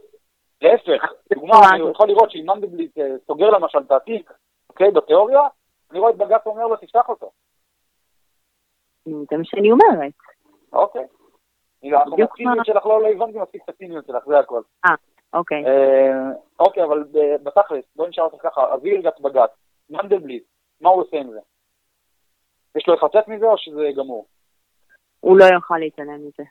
להפך, 0.62 1.12
דוגמה, 1.34 1.56
אני 1.74 1.90
יכול 1.90 2.08
לראות 2.08 2.30
שאם 2.30 2.46
מנדלבליט 2.46 2.98
אה, 2.98 3.04
סוגר 3.26 3.50
למשל 3.50 3.78
את 3.78 3.92
התיק, 3.92 4.32
אוקיי, 4.70 4.90
בתיאוריה, 4.90 5.40
אני 5.90 5.98
רואה 5.98 6.10
את 6.10 6.16
בג"ץ 6.16 6.46
אומר 6.46 6.66
לו, 6.66 6.76
תפתח 6.76 7.08
אותו. 7.08 7.30
זה 9.04 9.36
מה 9.36 9.44
שאני 9.44 9.70
אומרת. 9.70 10.12
אוקיי. 10.72 11.06
הציניות 12.24 12.66
שלך 12.66 12.86
לא, 12.86 13.02
לא 13.02 13.08
הבנתי 13.08 13.38
מספיק 13.38 13.62
את 13.64 13.68
הציניות 13.68 14.06
שלך, 14.06 14.26
זה 14.26 14.38
הכל. 14.38 14.62
אה, 14.84 14.94
אוקיי. 15.32 15.64
אה, 15.66 16.30
אוקיי, 16.60 16.84
אבל 16.84 17.04
אה, 17.16 17.38
בתכלס, 17.42 17.84
בוא 17.96 18.08
נשאר 18.08 18.24
אותך 18.24 18.42
ככה, 18.42 18.72
אוויר 18.72 19.00
גת 19.00 19.20
בג"ץ, 19.20 19.50
מנדלבליט, 19.90 20.44
מה 20.80 20.90
הוא 20.90 21.02
עושה 21.02 21.16
עם 21.16 21.30
זה? 21.30 21.40
יש 22.76 22.88
לו 22.88 22.94
לצאת 22.94 23.28
מזה 23.28 23.46
או 23.46 23.58
שזה 23.58 23.88
גמור? 23.96 24.26
הוא 25.20 25.38
לא 25.38 25.44
יוכל 25.44 25.78
להתעלם 25.78 26.26
מזה. 26.26 26.42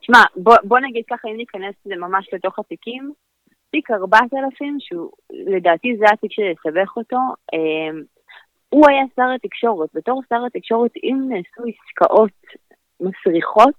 שמע, 0.00 0.18
בוא, 0.36 0.54
בוא 0.64 0.78
נגיד 0.78 1.04
ככה, 1.10 1.28
אם 1.28 1.36
ניכנס 1.36 1.74
ממש 1.86 2.34
לתוך 2.34 2.58
התיקים, 2.58 3.12
תיק 3.70 3.90
4000, 3.90 4.76
שהוא 4.80 5.10
לדעתי 5.30 5.96
זה 5.96 6.04
התיק 6.12 6.32
שיסבך 6.32 6.96
אותו, 6.96 7.16
אה, 7.54 8.00
הוא 8.68 8.84
היה 8.88 9.04
שר 9.16 9.30
התקשורת. 9.34 9.88
בתור 9.94 10.22
שר 10.28 10.46
התקשורת, 10.46 10.90
אם 11.04 11.28
נעשו 11.28 11.62
עסקאות 11.68 12.30
מסריחות, 13.00 13.74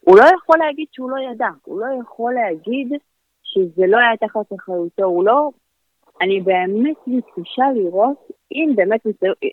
הוא 0.00 0.16
לא 0.16 0.24
יכול 0.36 0.58
להגיד 0.58 0.86
שהוא 0.92 1.10
לא 1.10 1.16
ידע. 1.32 1.48
הוא 1.64 1.80
לא 1.80 1.86
יכול 2.02 2.34
להגיד 2.34 2.92
שזה 3.42 3.86
לא 3.86 3.98
היה 3.98 4.16
תחת 4.16 4.52
אחריותו. 4.58 5.04
הוא 5.04 5.24
לא... 5.24 5.50
אני 6.20 6.40
באמת 6.40 6.96
מתקשה 7.06 7.64
לראות 7.74 8.28
אם 8.52 8.72
באמת 8.76 9.00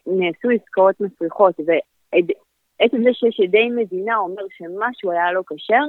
נעשו 0.07 0.49
עסקאות 0.49 0.95
מסריחות. 0.99 1.55
ועצם 1.59 3.03
זה 3.03 3.09
שיש 3.13 3.39
עדי 3.39 3.69
מדינה 3.69 4.17
אומר 4.17 4.43
שמשהו 4.57 5.11
היה 5.11 5.31
לא 5.31 5.41
כשר, 5.47 5.83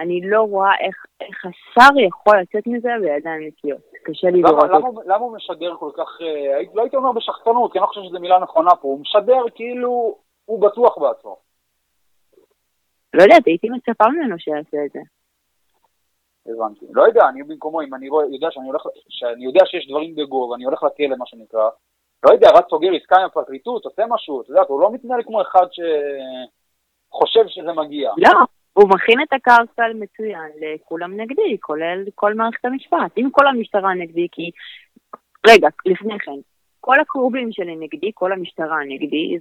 אני 0.00 0.20
לא 0.24 0.42
רואה 0.42 0.72
איך, 0.80 0.96
איך 1.20 1.44
השר 1.46 2.00
יכול 2.08 2.40
לצאת 2.40 2.66
מזה 2.66 2.88
בידיים 3.00 3.46
נקיות. 3.46 3.80
קשה 4.04 4.30
לי 4.30 4.42
לראות 4.42 4.64
את 4.64 4.70
זה. 4.94 5.00
למה 5.12 5.24
הוא 5.24 5.36
משדר 5.36 5.76
כל 5.76 5.90
כך, 5.96 6.18
אה, 6.20 6.60
לא 6.74 6.82
הייתי 6.82 6.96
אומר 6.96 7.12
בשחצנות, 7.12 7.72
כי 7.72 7.78
אני 7.78 7.82
לא 7.82 7.86
חושב 7.86 8.00
שזו 8.08 8.20
מילה 8.20 8.38
נכונה 8.38 8.70
פה, 8.70 8.88
הוא 8.88 9.00
משדר 9.00 9.42
כאילו 9.54 10.18
הוא 10.44 10.62
בטוח 10.62 10.98
בעצמו. 10.98 11.36
לא 13.14 13.22
יודעת, 13.22 13.46
הייתי 13.46 13.68
מצפה 13.68 14.04
ממנו 14.08 14.38
שיעשה 14.38 14.84
את 14.86 14.90
זה. 14.92 15.00
הבנתי. 16.46 16.86
לא 16.90 17.02
יודע, 17.02 17.28
אני 17.28 17.42
במקומו, 17.42 17.82
אם 17.82 17.94
אני 17.94 18.08
רואה, 18.08 18.24
יודע 18.26 18.48
שאני 18.50 18.66
הולך, 18.66 18.82
שאני 19.08 19.44
יודע 19.44 19.66
שיש 19.66 19.88
דברים 19.88 20.14
בגו, 20.14 20.48
ואני 20.52 20.64
הולך 20.64 20.82
לכלא, 20.82 21.16
מה 21.16 21.26
שנקרא, 21.26 21.68
לא 22.26 22.32
יודע, 22.32 22.48
רק 22.54 22.68
סוגר 22.70 22.88
עסקה 22.94 23.16
עם 23.16 23.24
הפרקליטות, 23.24 23.84
עושה 23.84 24.02
משהו, 24.08 24.42
אתה 24.42 24.50
יודע, 24.50 24.62
הוא 24.68 24.80
לא 24.80 24.92
מתנהל 24.92 25.22
כמו 25.22 25.42
אחד 25.42 25.66
שחושב 27.10 27.48
שזה 27.48 27.72
מגיע. 27.72 28.12
לא, 28.16 28.30
הוא 28.72 28.88
מכין 28.88 29.22
את 29.22 29.32
הקרקע 29.32 29.82
מצוין 29.94 30.50
לכולם 30.60 31.20
נגדי, 31.20 31.56
כולל 31.60 32.04
כל 32.14 32.34
מערכת 32.34 32.64
המשפט. 32.64 33.18
אם 33.18 33.28
כל 33.32 33.46
המשטרה 33.46 33.94
נגדי, 33.94 34.28
כי... 34.32 34.50
רגע, 35.48 35.68
לפני 35.86 36.18
כן, 36.18 36.32
כל 36.80 37.00
הקרובים 37.00 37.52
שלי 37.52 37.76
נגדי, 37.76 38.10
כל 38.14 38.32
המשטרה 38.32 38.78
נגדי, 38.88 39.38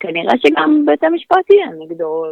כנראה 0.00 0.32
שגם 0.38 0.82
בית 0.86 1.04
המשפט 1.04 1.50
יהיה 1.50 1.66
נגדו, 1.78 2.24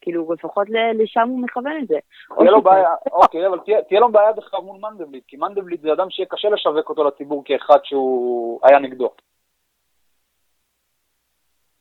כאילו 0.00 0.32
לפחות 0.32 0.66
לשם 0.94 1.28
הוא 1.28 1.40
מכוון 1.42 1.78
את 1.82 1.88
זה. 1.88 1.98
תהיה 2.36 2.50
לו 2.50 2.62
בעיה, 2.62 2.94
אוקיי, 3.12 3.46
אבל 3.46 3.58
תהיה 3.88 4.00
לו 4.00 4.12
בעיה 4.12 4.32
בכלל 4.32 4.60
מול 4.60 4.80
מנדלבליט, 4.80 5.24
כי 5.28 5.36
מנדלבליט 5.36 5.80
זה 5.80 5.92
אדם 5.92 6.10
שיהיה 6.10 6.28
קשה 6.28 6.48
לשווק 6.48 6.88
אותו 6.88 7.04
לציבור 7.04 7.42
כאחד 7.44 7.78
שהוא 7.84 8.60
היה 8.62 8.78
נגדו. 8.78 9.10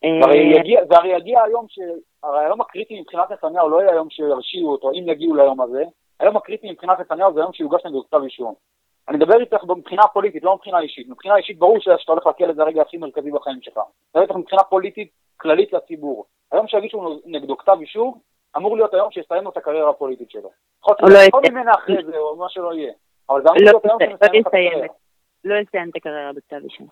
אה, 0.04 0.20
זה 0.90 0.98
הרי 0.98 1.16
יגיע 1.16 1.44
היום. 1.44 1.66
הרי 2.24 2.46
היום 2.46 2.62
הקריטי 2.62 3.02
מבחינת 3.02 3.32
נתניהו 3.32 3.70
לא 3.70 3.82
יהיה 3.82 3.92
היום 3.92 4.10
שירשיעו 4.10 4.72
אותו, 4.72 4.92
אם 4.92 5.10
יגיעו 5.10 5.36
ליום 5.36 5.62
הזה, 5.62 5.84
היום 6.20 6.38
הקריטי 6.38 6.72
מבחינת 6.72 7.00
נתניהו 7.00 7.34
זה 7.34 7.40
היום 7.40 7.54
שיוגש 7.54 7.86
נגדו 7.86 8.04
כתב 8.04 8.22
אישום. 8.24 8.54
אני 9.10 9.18
מדבר 9.18 9.40
איתך 9.40 9.64
מבחינה 9.64 10.04
פוליטית, 10.14 10.44
לא 10.44 10.56
מבחינה 10.56 10.80
אישית. 10.80 11.10
מבחינה 11.10 11.36
אישית 11.36 11.60
ברור 11.60 11.80
שאתה 11.80 12.12
הולך 12.12 12.28
לכלא 12.28 12.54
זה 12.54 12.62
הרגע 12.62 12.82
הכי 12.82 12.98
מרכזי 12.98 13.32
בחיים 13.32 13.62
שלך. 13.62 13.78
אני 13.78 13.84
מדבר 14.10 14.22
איתך 14.22 14.36
מבחינה 14.36 14.64
פוליטית 14.64 15.12
כללית 15.38 15.74
לציבור. 15.74 16.26
היום 16.52 16.68
שיגישו 16.68 17.20
נגדו 17.26 17.58
כתב 17.58 17.78
אישום, 17.82 18.20
אמור 18.58 18.76
להיות 18.76 18.94
היום 18.94 19.12
שיסיים 19.12 19.48
את 19.48 19.58
הקריירה 19.58 19.90
הפוליטית 19.90 20.32
שלו. 20.32 20.50
יכול 20.84 20.96
להיות 21.10 21.50
ממנה 21.50 21.72
אחרי 21.72 22.04
זה, 22.06 22.18
או 22.18 22.36
מה 22.36 22.50
שלא 22.50 22.74
יהיה. 22.74 22.94
אבל 23.30 23.42
זה 23.42 23.50
אמור 23.50 23.62
להיות 23.62 23.86
היום 23.86 23.98
שמסיים 24.00 24.42
את 24.42 24.48
הקריירה. 24.48 24.88
לא 25.44 25.56
יסיים 25.56 25.90
את 25.90 25.96
הקריירה 25.96 26.34
בכתב 26.34 26.60
אישום. 26.64 26.88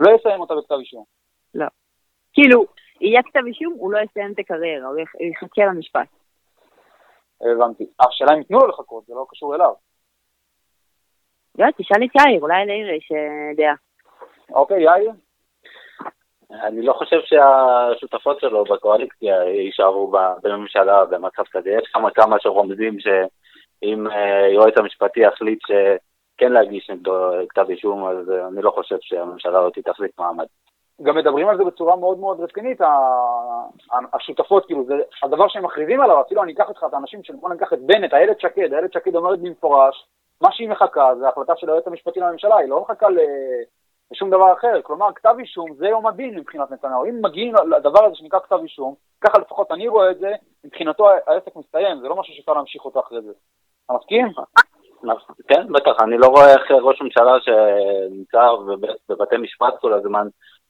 לא 0.00 0.10
יסיים 0.10 0.40
אותה 0.40 0.54
בכתב 0.54 0.74
אישום. 0.74 1.04
לא. 1.54 1.66
כאילו, 2.32 2.64
יהיה 3.00 3.22
כתב 3.22 3.40
אישום, 3.46 3.72
הוא 3.72 3.92
לא 3.92 3.98
יסיים 3.98 4.32
את 4.32 4.38
הקריירה, 4.38 4.88
הוא 4.88 4.98
יחכה 5.20 5.64
למשפט. 5.64 6.08
הבנתי. 7.40 7.86
השאלה 8.00 8.32
אם 8.34 8.38
ייתנו 8.38 8.58
לו 8.58 8.66
לחכות, 8.66 9.04
זה 9.06 9.14
לא 9.14 9.26
קשור 9.28 9.54
אליו. 9.54 9.72
לא, 11.58 11.66
תשאל 11.76 12.04
את 12.04 12.10
יאיר, 12.20 12.40
אולי 12.40 12.66
לעיר 12.66 12.90
יש 12.90 13.12
אה, 13.12 13.54
דעה. 13.56 13.74
אוקיי, 14.50 14.82
יאיר? 14.82 15.12
אני 16.50 16.82
לא 16.82 16.92
חושב 16.92 17.20
שהשותפות 17.24 18.40
שלו 18.40 18.64
בקואליקציה 18.64 19.44
יישארו 19.44 20.12
בממשלה 20.42 21.04
במצב 21.04 21.42
כזה. 21.50 21.70
יש 21.70 21.88
כמה 21.92 22.10
כמה 22.10 22.36
שרומזים 22.40 23.00
שאם 23.00 24.06
אה, 24.06 24.44
היועץ 24.44 24.78
המשפטי 24.78 25.20
יחליט 25.20 25.58
שכן 25.66 26.52
להגיש 26.52 26.90
נגדו 26.90 27.12
כתב 27.48 27.66
אישום, 27.68 28.06
אז 28.06 28.30
אה, 28.30 28.48
אני 28.48 28.62
לא 28.62 28.70
חושב 28.70 28.96
שהממשלה 29.00 29.58
הזאת 29.58 29.78
תחזיק 29.78 30.10
מעמד. 30.18 30.46
גם 31.02 31.16
מדברים 31.16 31.48
על 31.48 31.56
זה 31.56 31.64
בצורה 31.64 31.96
מאוד 31.96 32.18
מאוד 32.18 32.40
רצינית, 32.40 32.80
השותפות, 34.12 34.66
כאילו, 34.66 34.84
זה 34.84 34.94
הדבר 35.22 35.48
שהם 35.48 35.64
מכריזים 35.64 36.00
עליו, 36.00 36.20
אפילו 36.20 36.42
אני 36.42 36.52
אקח 36.52 36.68
איתך 36.68 36.84
את 36.88 36.94
האנשים, 36.94 37.20
בוא 37.40 37.50
ניקח 37.50 37.72
את 37.72 37.78
בנט, 37.86 38.14
איילת 38.14 38.40
שקד, 38.40 38.72
איילת 38.72 38.92
שקד 38.92 39.16
אומרת 39.16 39.38
במפורש, 39.38 40.06
מה 40.40 40.52
שהיא 40.52 40.68
מחכה 40.68 41.14
זה 41.18 41.28
החלטה 41.28 41.52
של 41.56 41.70
היועץ 41.70 41.86
המשפטי 41.86 42.20
לממשלה, 42.20 42.56
היא 42.56 42.68
לא 42.68 42.80
מחכה 42.80 43.06
לשום 44.10 44.30
דבר 44.30 44.52
אחר. 44.52 44.82
כלומר, 44.82 45.12
כתב 45.14 45.34
אישום 45.38 45.74
זה 45.74 45.88
יום 45.88 46.06
הדין 46.06 46.38
מבחינת 46.38 46.70
נתניהו. 46.70 47.04
אם 47.04 47.18
מגיעים 47.22 47.54
לדבר 47.76 48.04
הזה 48.04 48.16
שנקרא 48.16 48.38
כתב 48.38 48.58
אישום, 48.62 48.94
ככה 49.20 49.38
לפחות 49.38 49.72
אני 49.72 49.88
רואה 49.88 50.10
את 50.10 50.18
זה, 50.18 50.32
מבחינתו 50.64 51.08
העסק 51.26 51.56
מסתיים, 51.56 52.00
זה 52.00 52.08
לא 52.08 52.16
משהו 52.16 52.34
שאפשר 52.34 52.52
להמשיך 52.52 52.84
אותו 52.84 53.00
אחרי 53.00 53.22
זה. 53.22 53.32
אתה 53.86 53.94
מסכים? 53.94 54.26
כן, 55.48 55.72
בטח, 55.72 56.02
אני 56.02 56.18
לא 56.18 56.26
רואה 56.26 56.52
איך 56.52 56.70
ראש 56.70 57.02
ממשלה 57.02 57.32
שנמצא 57.40 58.42
בבתי 59.08 59.36
משפט 59.36 59.74
כל 59.80 59.92
הזמן 59.92 60.26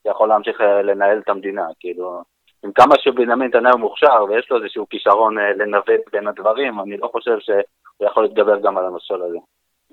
יכול 0.06 0.28
להמשיך 0.28 0.60
אה, 0.60 0.82
לנהל 0.82 1.18
את 1.18 1.28
המדינה, 1.28 1.66
כאילו, 1.80 2.22
עם 2.64 2.72
כמה 2.72 2.94
שבנימין 2.98 3.48
נתניהו 3.48 3.78
מוכשר 3.78 4.24
ויש 4.28 4.50
לו 4.50 4.56
איזשהו 4.56 4.86
כישרון 4.90 5.38
אה, 5.38 5.52
לנווט 5.52 6.00
בין 6.12 6.26
הדברים, 6.26 6.80
אני 6.80 6.96
לא 6.96 7.08
חושב 7.08 7.38
שהוא 7.38 8.08
יכול 8.08 8.22
להתגבר 8.22 8.58
גם 8.58 8.78
על 8.78 8.86
המשול 8.86 9.22
הזה. 9.22 9.38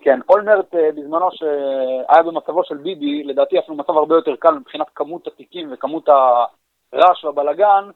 כן, 0.02 0.20
אולמרט 0.30 0.76
אה, 0.76 0.92
בזמנו 0.96 1.30
שהיה 1.32 2.24
במצבו 2.24 2.64
של 2.64 2.78
ביבי, 2.78 3.24
לדעתי 3.24 3.60
אפילו 3.60 3.78
מצב 3.78 3.98
הרבה 3.98 4.16
יותר 4.16 4.36
קל 4.36 4.52
מבחינת 4.52 4.88
כמות 4.96 5.28
התיקים 5.28 5.70
וכמות 5.72 6.10
הרעש 6.10 7.24
והבלגן, 7.24 7.90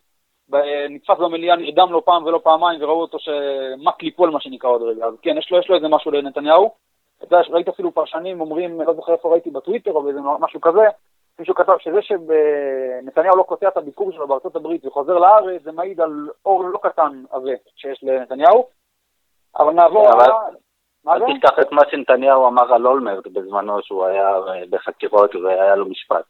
נתפס 0.89 1.17
במליאה, 1.19 1.55
נרדם 1.55 1.91
לו 1.91 2.05
פעם 2.05 2.25
ולא 2.25 2.39
פעמיים 2.43 2.83
וראו 2.83 3.01
אותו 3.01 3.17
שמק 3.19 4.03
ליפול 4.03 4.29
מה 4.29 4.39
שנקרא 4.39 4.69
עוד 4.69 4.81
רגע. 4.81 5.05
אז 5.05 5.13
כן, 5.21 5.37
יש 5.37 5.51
לו, 5.51 5.59
יש 5.59 5.69
לו 5.69 5.75
איזה 5.75 5.87
משהו 5.87 6.11
לנתניהו. 6.11 6.71
אתה 7.17 7.35
יודע, 7.35 7.49
ראיתי 7.49 7.69
אפילו 7.69 7.91
פרשנים 7.91 8.41
אומרים, 8.41 8.81
לא 8.81 8.93
זוכר 8.93 9.13
איפה 9.13 9.31
ראיתי 9.31 9.49
בטוויטר 9.49 9.91
או 9.91 10.03
באיזה 10.03 10.19
משהו 10.39 10.61
כזה, 10.61 10.87
מישהו 11.39 11.55
כתב 11.55 11.73
שזה 11.79 11.99
שנתניהו 12.01 13.37
לא 13.37 13.43
קוטע 13.43 13.67
את 13.67 13.77
הביקור 13.77 14.11
שלו 14.11 14.27
בארצות 14.27 14.55
הברית 14.55 14.85
וחוזר 14.85 15.13
לארץ, 15.13 15.63
זה 15.63 15.71
מעיד 15.71 16.01
על 16.01 16.29
אור 16.45 16.63
לא 16.63 16.79
קטן 16.83 17.23
הזה 17.31 17.53
שיש 17.75 18.03
לנתניהו. 18.03 18.67
אבל 19.59 19.73
נעבור... 19.73 20.07
אל 21.07 21.19
תשכח 21.19 21.59
את 21.61 21.71
מה 21.71 21.81
שנתניהו 21.91 22.47
אמר 22.47 22.73
על 22.73 22.87
אולמרט 22.87 23.27
בזמנו 23.27 23.81
שהוא 23.81 24.05
היה 24.05 24.29
בחקירות 24.69 25.35
והיה 25.35 25.75
לו 25.75 25.85
משפט. 25.85 26.25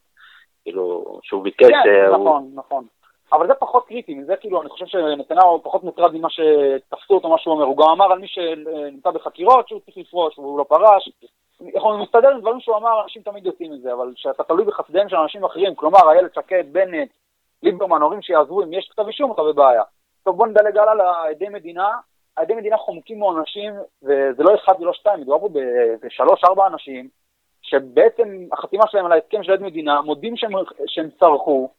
כאילו, 0.64 1.06
שהוא 1.24 1.44
ביקש... 1.44 1.70
כן, 1.84 2.12
נכון, 2.12 2.52
נכון. 2.54 2.86
אבל 3.34 3.48
זה 3.48 3.54
פחות 3.54 3.88
קריטי, 3.88 4.14
מזה 4.14 4.36
כאילו, 4.36 4.62
אני 4.62 4.70
חושב 4.70 4.86
שנתניהו 4.86 5.64
פחות 5.64 5.84
מוטרד 5.84 6.14
ממה 6.14 6.28
שתפסו 6.30 7.14
אותו, 7.14 7.30
מה 7.30 7.38
שהוא 7.38 7.54
אומר. 7.54 7.66
הוא 7.66 7.78
גם 7.78 7.90
אמר 7.90 8.12
על 8.12 8.20
מי 8.20 8.28
שנמצא 8.28 9.12
בחקירות 9.12 9.68
שהוא 9.68 9.80
צריך 9.80 9.98
לפרוש 9.98 10.40
והוא 10.40 10.60
לא 10.60 10.64
פרש. 10.64 11.10
הוא 11.58 12.04
מסתדר 12.04 12.30
עם 12.30 12.40
דברים 12.40 12.60
שהוא 12.60 12.78
אמר, 12.78 13.04
אנשים 13.04 13.22
תמיד 13.22 13.46
יוצאים 13.46 13.72
מזה, 13.72 13.94
אבל 13.94 14.14
כשאתה 14.16 14.44
תלוי 14.44 14.66
בחסדיהם 14.66 15.10
של 15.10 15.16
אנשים 15.16 15.44
אחרים, 15.44 15.76
כלומר, 15.76 16.12
איילת 16.12 16.36
שקד, 16.36 16.64
בנט, 16.72 17.10
ליברמן, 17.64 18.02
הורים 18.02 18.22
שיעזבו, 18.22 18.64
אם 18.64 18.74
יש 18.74 18.90
כתב 18.92 19.08
אישום, 19.08 19.32
אתה 19.32 19.44
בבעיה. 19.44 19.84
טוב, 20.24 20.38
בוא 20.38 20.48
נדלג 20.48 20.78
הלאה 20.78 20.94
לעדי 20.94 21.50
מדינה. 21.50 21.90
עדי 22.36 22.54
מדינה 22.54 22.78
חומקים 22.78 23.20
מאנשים, 23.20 23.74
וזה 24.04 24.44
לא 24.44 24.56
אחד 24.56 24.74
ולא 24.80 24.94
שתיים, 24.94 25.22
מדובר 25.22 25.40
פה 25.40 25.50
בשלוש-ארבע 26.02 26.68
אנשים, 26.68 27.10
שבעצם 27.62 28.48
החתימה 28.52 28.84
שלהם 28.88 29.06
על 29.06 29.12
ההסכם 29.12 29.44
של 29.44 29.52
עד 29.52 29.62
מדינה, 29.62 30.02
מודים 30.02 30.38
שהם, 30.38 30.52
שהם 30.88 31.10
צרכו, 31.20 31.70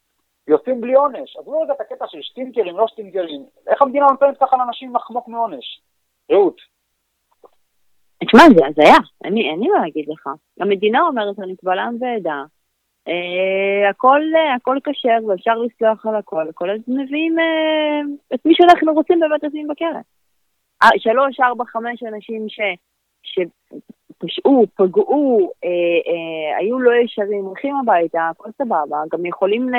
יוצאים 0.48 0.80
בלי 0.80 0.94
עונש. 0.94 1.36
עזבו 1.36 1.60
רגע 1.60 1.72
את 1.72 1.80
הקטע 1.80 2.06
של 2.08 2.22
שטינקרים, 2.22 2.78
לא 2.78 2.86
שטינקרים. 2.86 3.46
איך 3.66 3.82
המדינה 3.82 4.06
נותנת 4.10 4.38
ככה 4.40 4.56
לאנשים 4.56 4.96
לחמוק 4.96 5.28
מעונש? 5.28 5.80
רעות. 6.32 6.73
תשמע, 8.24 8.42
זה 8.58 8.66
הזיה, 8.66 8.96
אין 9.24 9.34
לי 9.60 9.68
מה 9.68 9.80
להגיד 9.80 10.04
לך. 10.08 10.26
המדינה 10.60 11.00
אומרת, 11.00 11.38
אני 11.38 11.56
קבל 11.56 11.78
עם 11.78 11.96
ועדה, 12.00 12.42
אה, 13.08 13.90
הכל, 13.90 14.78
כשר 14.84 15.26
ואפשר 15.26 15.58
לסלוח 15.58 16.06
על 16.06 16.16
הכל, 16.16 16.46
כל 16.54 16.70
אז 16.70 16.80
מביאים 16.88 17.38
אה, 17.38 18.00
את 18.34 18.46
מי 18.46 18.54
שאנחנו 18.54 18.92
רוצים 18.92 19.20
באמת 19.20 19.42
לשים 19.42 19.68
בכלא. 19.68 20.00
אה, 20.82 20.88
שלוש, 20.98 21.40
ארבע, 21.40 21.64
חמש 21.64 22.02
אנשים 22.02 22.46
ש, 22.48 22.60
שפשעו, 23.22 24.66
פגעו, 24.76 25.50
אה, 25.64 25.68
אה, 25.68 26.58
היו 26.58 26.78
לא 26.80 26.92
ישרים, 27.04 27.44
הולכים 27.44 27.76
הביתה, 27.76 28.28
הכל 28.30 28.50
סבבה, 28.58 28.96
גם 29.12 29.26
יכולים 29.26 29.68
ל... 29.68 29.74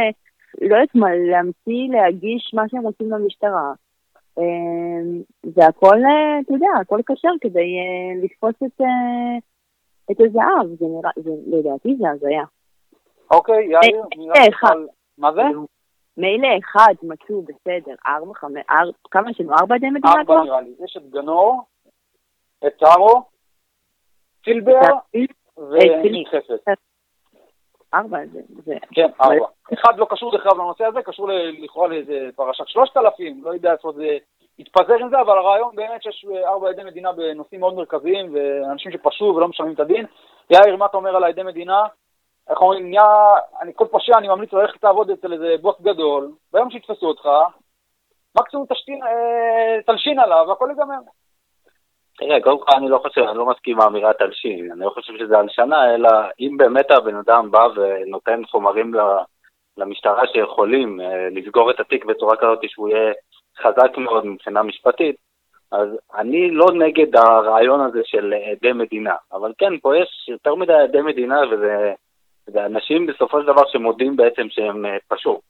לא 0.62 0.76
יודעת 0.76 0.96
מה, 0.96 1.08
להמציא, 1.16 1.90
להגיש 1.92 2.52
מה 2.54 2.64
שהם 2.70 2.82
רוצים 2.82 3.12
למשטרה. 3.12 3.74
אמ, 4.38 5.22
זה 5.44 5.66
הכל, 5.66 5.96
אה, 6.06 6.40
אתה 6.40 6.54
יודע, 6.54 6.68
הכל 6.82 7.00
כשר 7.06 7.30
כדי 7.42 7.60
אה, 7.60 8.24
לתפוס 8.24 8.56
את, 8.56 8.82
אה, 8.82 9.38
את 10.12 10.18
הזהב, 10.20 10.68
זה 10.80 10.86
נראה, 10.86 11.12
זה, 11.16 11.32
לדעתי 11.48 11.96
זה 11.96 12.10
הזיה. 12.10 12.44
אוקיי, 13.32 13.66
יאיר, 13.66 14.04
נראה 14.18 14.50
אחד. 14.50 14.76
מה 15.18 15.34
זה? 15.34 15.42
מילא 16.18 16.48
אחד 16.60 16.94
מצאו 17.04 17.42
בסדר, 17.42 17.96
ארבע, 18.08 18.34
חמש, 18.34 18.64
ארבע, 18.70 18.98
כמה 19.12 19.32
יש 19.32 19.42
לנו? 19.42 19.54
ארבע 19.54 19.76
עדי 19.76 19.90
מדינה 19.90 20.14
ארבע 20.20 20.44
נראה 20.44 20.62
לי, 20.62 20.74
יש 20.84 20.98
את 20.98 21.10
גנור, 21.10 21.62
את 22.68 22.74
טארו, 22.80 23.22
פילבר 24.44 24.80
וניר 25.58 26.26
חפץ. 26.30 26.85
ארבע 27.96 28.18
זה... 28.66 28.74
כן, 28.92 29.08
ארבע. 29.22 29.46
אחד 29.74 29.98
לא 29.98 30.08
קשור 30.10 30.32
דרך 30.32 30.46
אגב 30.46 30.58
לנושא 30.58 30.86
הזה, 30.86 31.02
קשור 31.02 31.30
לכאורה 31.64 31.88
לאיזה 31.88 32.30
פרשת 32.36 32.68
שלושת 32.68 32.98
אלפים, 32.98 33.42
לא 33.44 33.54
יודע 33.54 33.72
איפה 33.72 33.92
זה 33.96 34.18
יתפזר 34.60 34.96
עם 35.00 35.10
זה, 35.10 35.22
אבל 35.22 35.38
הרעיון 35.38 35.76
באמת 35.76 36.04
שיש 36.04 36.26
ארבע 36.46 36.70
עדי 36.70 36.84
מדינה 36.84 37.12
בנושאים 37.12 37.60
מאוד 37.60 37.74
מרכזיים, 37.74 38.36
ואנשים 38.36 38.92
שפשעו 38.92 39.36
ולא 39.36 39.48
משלמים 39.48 39.74
את 39.74 39.80
הדין. 39.80 40.06
יאיר, 40.50 40.76
מה 40.76 40.86
אתה 40.86 40.98
אומר 40.98 41.16
על 41.16 41.24
העדי 41.24 41.44
מדינה? 41.44 41.84
איך 42.50 42.62
אומרים, 42.62 42.90
נהיה, 42.90 43.04
אני 43.62 43.72
כל 43.76 43.86
פושע, 43.92 44.18
אני 44.18 44.28
ממליץ 44.28 44.54
ללכת 44.54 44.84
לעבוד 44.84 45.10
אצל 45.10 45.34
איזה 45.34 45.56
בוס 45.62 45.82
גדול, 45.82 46.32
ביום 46.54 46.70
שיתפסו 46.70 47.06
אותך, 47.08 47.30
מקסימום 48.38 48.66
תשתין, 48.70 49.04
אה, 49.04 49.82
תלשין 49.86 50.20
עליו 50.20 50.46
והכל 50.48 50.68
ייגמר. 50.70 51.00
תראה, 52.18 52.42
קודם 52.42 52.60
כל 52.60 52.76
אני 52.78 52.90
לא 52.90 52.98
חושב, 52.98 53.22
אני 53.22 53.38
לא 53.38 53.46
מסכים 53.46 53.76
עם 53.76 53.82
האמירה 53.82 54.14
תלשין, 54.14 54.72
אני 54.72 54.80
לא 54.80 54.90
חושב 54.90 55.14
שזה 55.18 55.38
הלשנה, 55.38 55.96
אלא 55.96 56.10
אם 56.40 56.58
באמת 56.58 56.92
הבן 56.92 57.16
אדם 57.16 57.52
בא 57.52 57.68
ונותן 57.76 58.46
חומרים 58.46 58.94
למשטרה 59.78 60.28
שיכולים 60.28 61.02
אה, 61.02 61.28
לסגור 61.32 61.72
את 61.72 61.80
התיק 61.80 62.06
בצורה 62.06 62.36
כזאת 62.36 62.60
שהוא 62.68 62.90
יהיה 62.90 63.14
חזק 63.62 63.98
מאוד 63.98 64.26
מבחינה 64.26 64.64
משפטית, 64.64 65.16
אז 65.72 65.90
אני 66.16 66.52
לא 66.52 66.66
נגד 66.74 67.16
הרעיון 67.16 67.82
הזה 67.82 68.02
של 68.04 68.34
עדי 68.52 68.74
מדינה, 68.74 69.16
אבל 69.34 69.54
כן, 69.58 69.78
פה 69.78 69.98
יש 69.98 70.30
יותר 70.30 70.56
מדי 70.56 70.74
עדי 70.74 71.02
מדינה 71.02 71.42
וזה, 71.52 71.94
זה 72.48 72.66
אנשים 72.66 73.06
בסופו 73.06 73.42
של 73.42 73.48
דבר 73.48 73.68
שמודים 73.72 74.16
בעצם 74.16 74.48
שהם 74.50 74.86
אה, 74.86 74.98
פשעו. 75.08 75.42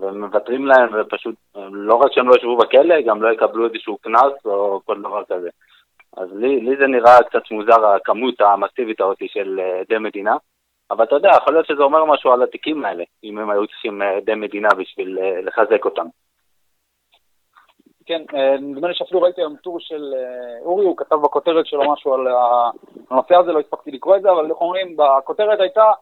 ומוותרים 0.00 0.66
להם, 0.66 0.88
ופשוט, 0.92 1.34
לא 1.72 1.94
רק 1.94 2.12
שהם 2.12 2.28
לא 2.28 2.34
ישבו 2.34 2.56
בכלא, 2.56 3.00
גם 3.00 3.22
לא 3.22 3.32
יקבלו 3.32 3.66
איזשהו 3.66 3.98
קנס 3.98 4.32
או 4.44 4.80
כל 4.84 5.00
דבר 5.00 5.22
כזה. 5.24 5.48
אז 6.16 6.28
לי, 6.32 6.60
לי 6.60 6.76
זה 6.76 6.86
נראה 6.86 7.22
קצת 7.22 7.50
מוזר, 7.50 7.86
הכמות 7.86 8.40
המסיבית 8.40 9.00
הזאת 9.00 9.18
של 9.26 9.60
אה, 9.60 9.80
עדי 9.80 9.98
מדינה. 9.98 10.36
אבל 10.90 11.04
אתה 11.04 11.14
יודע, 11.14 11.30
יכול 11.36 11.52
להיות 11.52 11.66
שזה 11.66 11.82
אומר 11.82 12.04
משהו 12.04 12.32
על 12.32 12.42
התיקים 12.42 12.84
האלה, 12.84 13.04
אם 13.24 13.38
הם 13.38 13.50
היו 13.50 13.66
צריכים 13.66 14.02
אה, 14.02 14.16
עדי 14.16 14.34
מדינה 14.34 14.68
בשביל 14.78 15.18
אה, 15.18 15.40
לחזק 15.40 15.84
אותם. 15.84 16.06
כן, 18.06 18.22
נדמה 18.60 18.88
לי 18.88 18.94
שאפילו 18.94 19.22
ראיתי 19.22 19.40
היום 19.40 19.56
טור 19.56 19.80
של 19.80 20.14
אורי, 20.62 20.84
הוא 20.84 20.96
כתב 20.96 21.16
בכותרת 21.16 21.66
שלו 21.66 21.92
משהו 21.92 22.14
על 22.14 22.26
הנושא 23.10 23.34
הזה, 23.34 23.52
לא 23.52 23.60
הספקתי 23.60 23.90
לקרוא 23.90 24.16
את 24.16 24.22
זה, 24.22 24.30
אבל 24.30 24.50
איך 24.50 24.60
אומרים, 24.60 24.96
בכותרת 24.96 25.60
הייתה, 25.60 25.92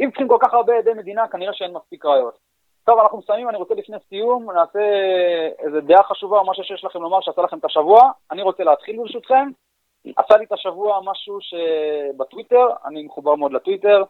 אם 0.00 0.08
צריכים 0.10 0.28
כל 0.28 0.38
כך 0.40 0.54
הרבה 0.54 0.78
עדי 0.78 0.90
מדינה, 0.94 1.28
כנראה 1.28 1.52
שאין 1.52 1.72
מספיק 1.72 2.04
ראיות. 2.04 2.49
טוב, 2.84 2.98
אנחנו 2.98 3.18
מסיימים, 3.18 3.48
אני 3.48 3.56
רוצה 3.56 3.74
לפני 3.74 3.96
סיום, 4.08 4.50
נעשה 4.50 4.78
איזה 5.58 5.80
דעה 5.80 6.02
חשובה 6.02 6.38
או 6.38 6.50
משהו 6.50 6.64
שיש 6.64 6.84
לכם 6.84 7.02
לומר 7.02 7.20
שעשה 7.20 7.42
לכם 7.42 7.58
את 7.58 7.64
השבוע. 7.64 8.10
אני 8.30 8.42
רוצה 8.42 8.64
להתחיל 8.64 8.96
ברשותכם. 8.96 9.48
עשה 10.16 10.36
לי 10.36 10.44
את 10.44 10.52
השבוע 10.52 11.00
משהו 11.04 11.38
שבטוויטר, 11.40 12.66
אני 12.84 13.02
מחובר 13.02 13.34
מאוד 13.34 13.52
לטוויטר. 13.52 14.02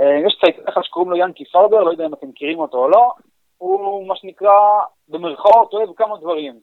אה, 0.00 0.18
יש 0.26 0.38
צייצן 0.44 0.68
אחד 0.68 0.82
שקוראים 0.82 1.10
לו 1.10 1.16
ינקי 1.16 1.44
פרבר, 1.44 1.82
לא 1.82 1.90
יודע 1.90 2.06
אם 2.06 2.14
אתם 2.14 2.28
מכירים 2.28 2.58
אותו 2.58 2.78
או 2.78 2.88
לא. 2.88 3.12
הוא 3.58 4.06
מה 4.06 4.16
שנקרא, 4.16 4.58
במרכאות, 5.08 5.72
אוהב 5.72 5.88
כמה 5.96 6.16
דברים. 6.16 6.60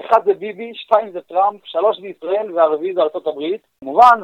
אחד 0.00 0.24
זה 0.24 0.34
ביבי, 0.34 0.72
שתיים 0.74 1.12
זה 1.12 1.20
טראמפ, 1.20 1.60
שלוש 1.64 2.00
זה 2.00 2.06
ישראל 2.06 2.52
והרביעי 2.52 2.94
זה 2.94 3.02
ארצות 3.02 3.26
הברית, 3.26 3.66
כמובן, 3.80 4.20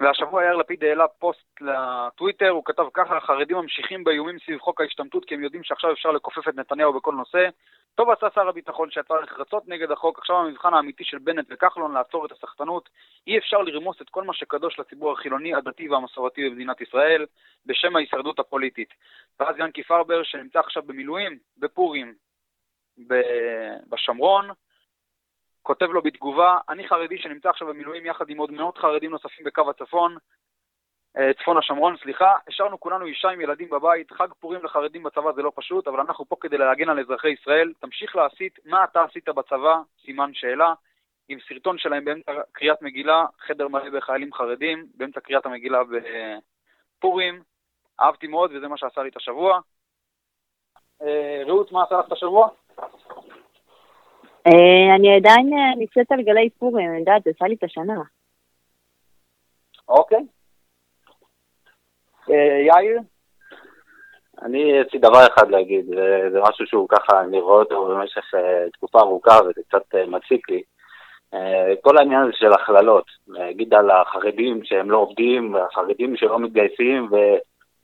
והשבוע 0.00 0.44
יאיר 0.44 0.56
לפיד 0.56 0.84
העלה 0.84 1.08
פוסט 1.08 1.60
לטוויטר, 1.60 2.48
הוא 2.48 2.62
כתב 2.64 2.84
ככה, 2.94 3.16
החרדים 3.16 3.56
ממשיכים 3.56 4.04
באיומים 4.04 4.38
סביב 4.38 4.58
חוק 4.58 4.80
ההשתמטות 4.80 5.24
כי 5.24 5.34
הם 5.34 5.42
יודעים 5.44 5.64
שעכשיו 5.64 5.92
אפשר 5.92 6.10
לכופף 6.10 6.48
את 6.48 6.54
נתניהו 6.54 6.92
בכל 6.92 7.14
נושא. 7.14 7.48
טוב 7.94 8.10
עשה 8.10 8.26
שר 8.34 8.48
הביטחון 8.48 8.90
שיצא 8.90 9.14
נחרצות 9.22 9.68
נגד 9.68 9.90
החוק, 9.90 10.18
עכשיו 10.18 10.36
המבחן 10.36 10.74
האמיתי 10.74 11.04
של 11.04 11.18
בנט 11.18 11.46
וכחלון 11.50 11.92
לעצור 11.92 12.26
את 12.26 12.32
הסחטנות. 12.32 12.88
אי 13.26 13.38
אפשר 13.38 13.58
לרמוס 13.58 14.02
את 14.02 14.10
כל 14.10 14.24
מה 14.24 14.34
שקדוש 14.34 14.78
לציבור 14.78 15.12
החילוני, 15.12 15.54
הדתי 15.54 15.88
והמסורתי 15.88 16.50
במדינת 16.50 16.80
ישראל, 16.80 17.26
בשם 17.66 17.96
ההישרדות 17.96 18.38
הפוליטית. 18.38 18.94
ואז 19.40 19.54
ינקי 19.58 19.82
פרבר, 19.82 20.22
שנמצא 20.22 20.58
עכשיו 20.58 20.82
במילואים, 20.82 21.38
בפורים, 21.58 22.14
בשומרון, 23.88 24.50
כותב 25.68 25.90
לו 25.90 26.02
בתגובה, 26.02 26.58
אני 26.68 26.88
חרדי 26.88 27.18
שנמצא 27.18 27.48
עכשיו 27.48 27.68
במילואים 27.68 28.06
יחד 28.06 28.30
עם 28.30 28.38
עוד 28.38 28.50
מאות 28.50 28.78
חרדים 28.78 29.10
נוספים 29.10 29.44
בקו 29.44 29.70
הצפון, 29.70 30.16
אה, 31.16 31.30
צפון 31.42 31.58
השומרון, 31.58 31.96
סליחה, 32.02 32.34
השארנו 32.48 32.80
כולנו 32.80 33.06
אישה 33.06 33.28
עם 33.28 33.40
ילדים 33.40 33.70
בבית, 33.70 34.10
חג 34.10 34.28
פורים 34.40 34.64
לחרדים 34.64 35.02
בצבא 35.02 35.32
זה 35.32 35.42
לא 35.42 35.52
פשוט, 35.54 35.88
אבל 35.88 36.00
אנחנו 36.00 36.28
פה 36.28 36.36
כדי 36.40 36.58
להגן 36.58 36.88
על 36.88 37.00
אזרחי 37.00 37.28
ישראל. 37.28 37.72
תמשיך 37.80 38.16
להסית, 38.16 38.58
מה 38.64 38.84
אתה 38.84 39.02
עשית 39.02 39.28
בצבא? 39.28 39.80
סימן 40.04 40.34
שאלה. 40.34 40.74
עם 41.28 41.38
סרטון 41.48 41.78
שלהם 41.78 42.04
באמצע 42.04 42.32
קריאת 42.52 42.82
מגילה, 42.82 43.26
חדר 43.38 43.68
מלא 43.68 43.90
בחיילים 43.90 44.34
חרדים, 44.34 44.86
באמצע 44.94 45.20
קריאת 45.20 45.46
המגילה 45.46 45.78
בפורים. 46.98 47.42
אהבתי 48.00 48.26
מאוד 48.26 48.52
וזה 48.52 48.68
מה 48.68 48.76
שעשה 48.76 49.02
לי 49.02 49.08
את 49.08 49.16
השבוע. 49.16 49.60
אה, 51.02 51.42
רעות, 51.46 51.72
מה 51.72 51.82
עשה 51.82 51.98
לך 51.98 52.06
את 52.06 52.12
השבוע? 52.12 52.48
אה, 54.48 54.94
אני 54.94 55.16
עדיין 55.16 55.52
אה, 55.52 55.74
נמצאת 55.76 56.12
על 56.12 56.22
גלי 56.22 56.50
פורים, 56.58 56.90
אני 56.90 56.98
יודעת, 56.98 57.22
זה 57.24 57.30
עשה 57.36 57.46
לי 57.46 57.54
את 57.54 57.64
השנה. 57.64 58.02
אוקיי. 59.88 60.24
אה, 62.30 62.60
יאיר? 62.66 63.00
אני, 64.42 64.58
יש 64.58 64.92
לי 64.92 64.98
דבר 64.98 65.26
אחד 65.34 65.50
להגיד, 65.50 65.86
זה 66.32 66.40
משהו 66.48 66.66
שהוא 66.66 66.88
ככה, 66.88 67.20
אני 67.20 67.40
רואה 67.40 67.58
אותו 67.58 67.88
במשך 67.88 68.24
תקופה 68.72 69.00
ארוכה 69.00 69.38
וזה 69.42 69.60
קצת 69.68 69.94
מציק 70.08 70.50
לי. 70.50 70.62
כל 71.82 71.98
העניין 71.98 72.22
הזה 72.22 72.32
של 72.32 72.52
הכללות, 72.52 73.04
להגיד 73.28 73.74
על 73.74 73.90
החרדים 73.90 74.64
שהם 74.64 74.90
לא 74.90 74.96
עובדים, 74.96 75.54
והחרדים 75.54 76.16
שלא 76.16 76.38
מתגייסים, 76.38 77.10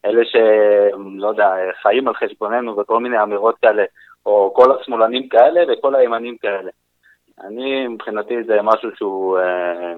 ואלה 0.04 0.22
שלא 0.24 1.28
יודע, 1.28 1.54
חיים 1.82 2.08
על 2.08 2.14
חשבוננו 2.14 2.76
וכל 2.76 3.00
מיני 3.00 3.22
אמירות 3.22 3.58
כאלה, 3.58 3.84
או 4.26 4.52
כל 4.56 4.72
השמאלנים 4.72 5.28
כאלה 5.28 5.60
וכל 5.72 5.94
הימנים 5.94 6.36
כאלה. 6.38 6.70
אני, 7.40 7.88
מבחינתי 7.88 8.44
זה 8.44 8.62
משהו 8.62 8.90
שהוא... 8.96 9.38
אה, 9.38 9.94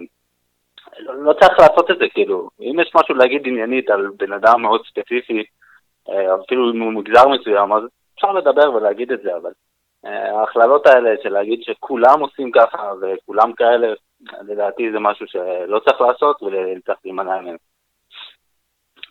לא, 0.99 1.15
לא 1.15 1.33
צריך 1.33 1.61
לעשות 1.61 1.91
את 1.91 1.99
זה, 1.99 2.05
כאילו. 2.15 2.49
אם 2.61 2.81
יש 2.81 2.93
משהו 2.95 3.15
להגיד 3.15 3.43
עניינית 3.47 3.91
על 3.91 4.11
בן 4.17 4.33
אדם 4.33 4.63
מאוד 4.63 4.81
ספציפי, 4.87 5.45
אה, 6.09 6.35
אפילו 6.35 6.73
אם 6.73 6.81
הוא 6.81 6.93
מגזר 6.93 7.29
מסוים, 7.29 7.73
אז 7.73 7.83
אפשר 8.15 8.33
לדבר 8.33 8.73
ולהגיד 8.75 9.13
את 9.13 9.23
זה, 9.23 9.37
אבל 9.37 9.51
אה, 10.07 10.39
ההכללות 10.39 10.87
האלה 10.87 11.11
של 11.23 11.29
להגיד 11.29 11.63
שכולם 11.63 12.21
עושים 12.21 12.51
ככה 12.51 12.93
וכולם 13.01 13.53
כאלה, 13.53 13.95
לדעתי 14.43 14.93
זה 14.93 14.99
משהו 14.99 15.27
שלא 15.27 15.79
צריך 15.79 16.01
לעשות 16.01 16.43
וצריך 16.43 16.99
להימנע 17.05 17.41
ממנו. 17.41 17.59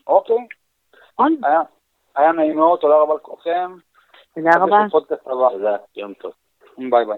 אוקיי. 0.07 0.37
נכון. 1.15 1.35
היה, 1.43 1.61
היה 2.15 2.31
נעים 2.31 2.55
מאוד, 2.55 2.79
תודה 2.79 2.95
רבה 2.95 3.15
לכולכם. 3.15 3.71
תודה 4.35 4.49
רבה. 4.59 4.85
תודה, 5.51 5.77
יום 5.95 6.13
טוב. 6.13 6.31
ביי 6.77 7.05
ביי. 7.05 7.17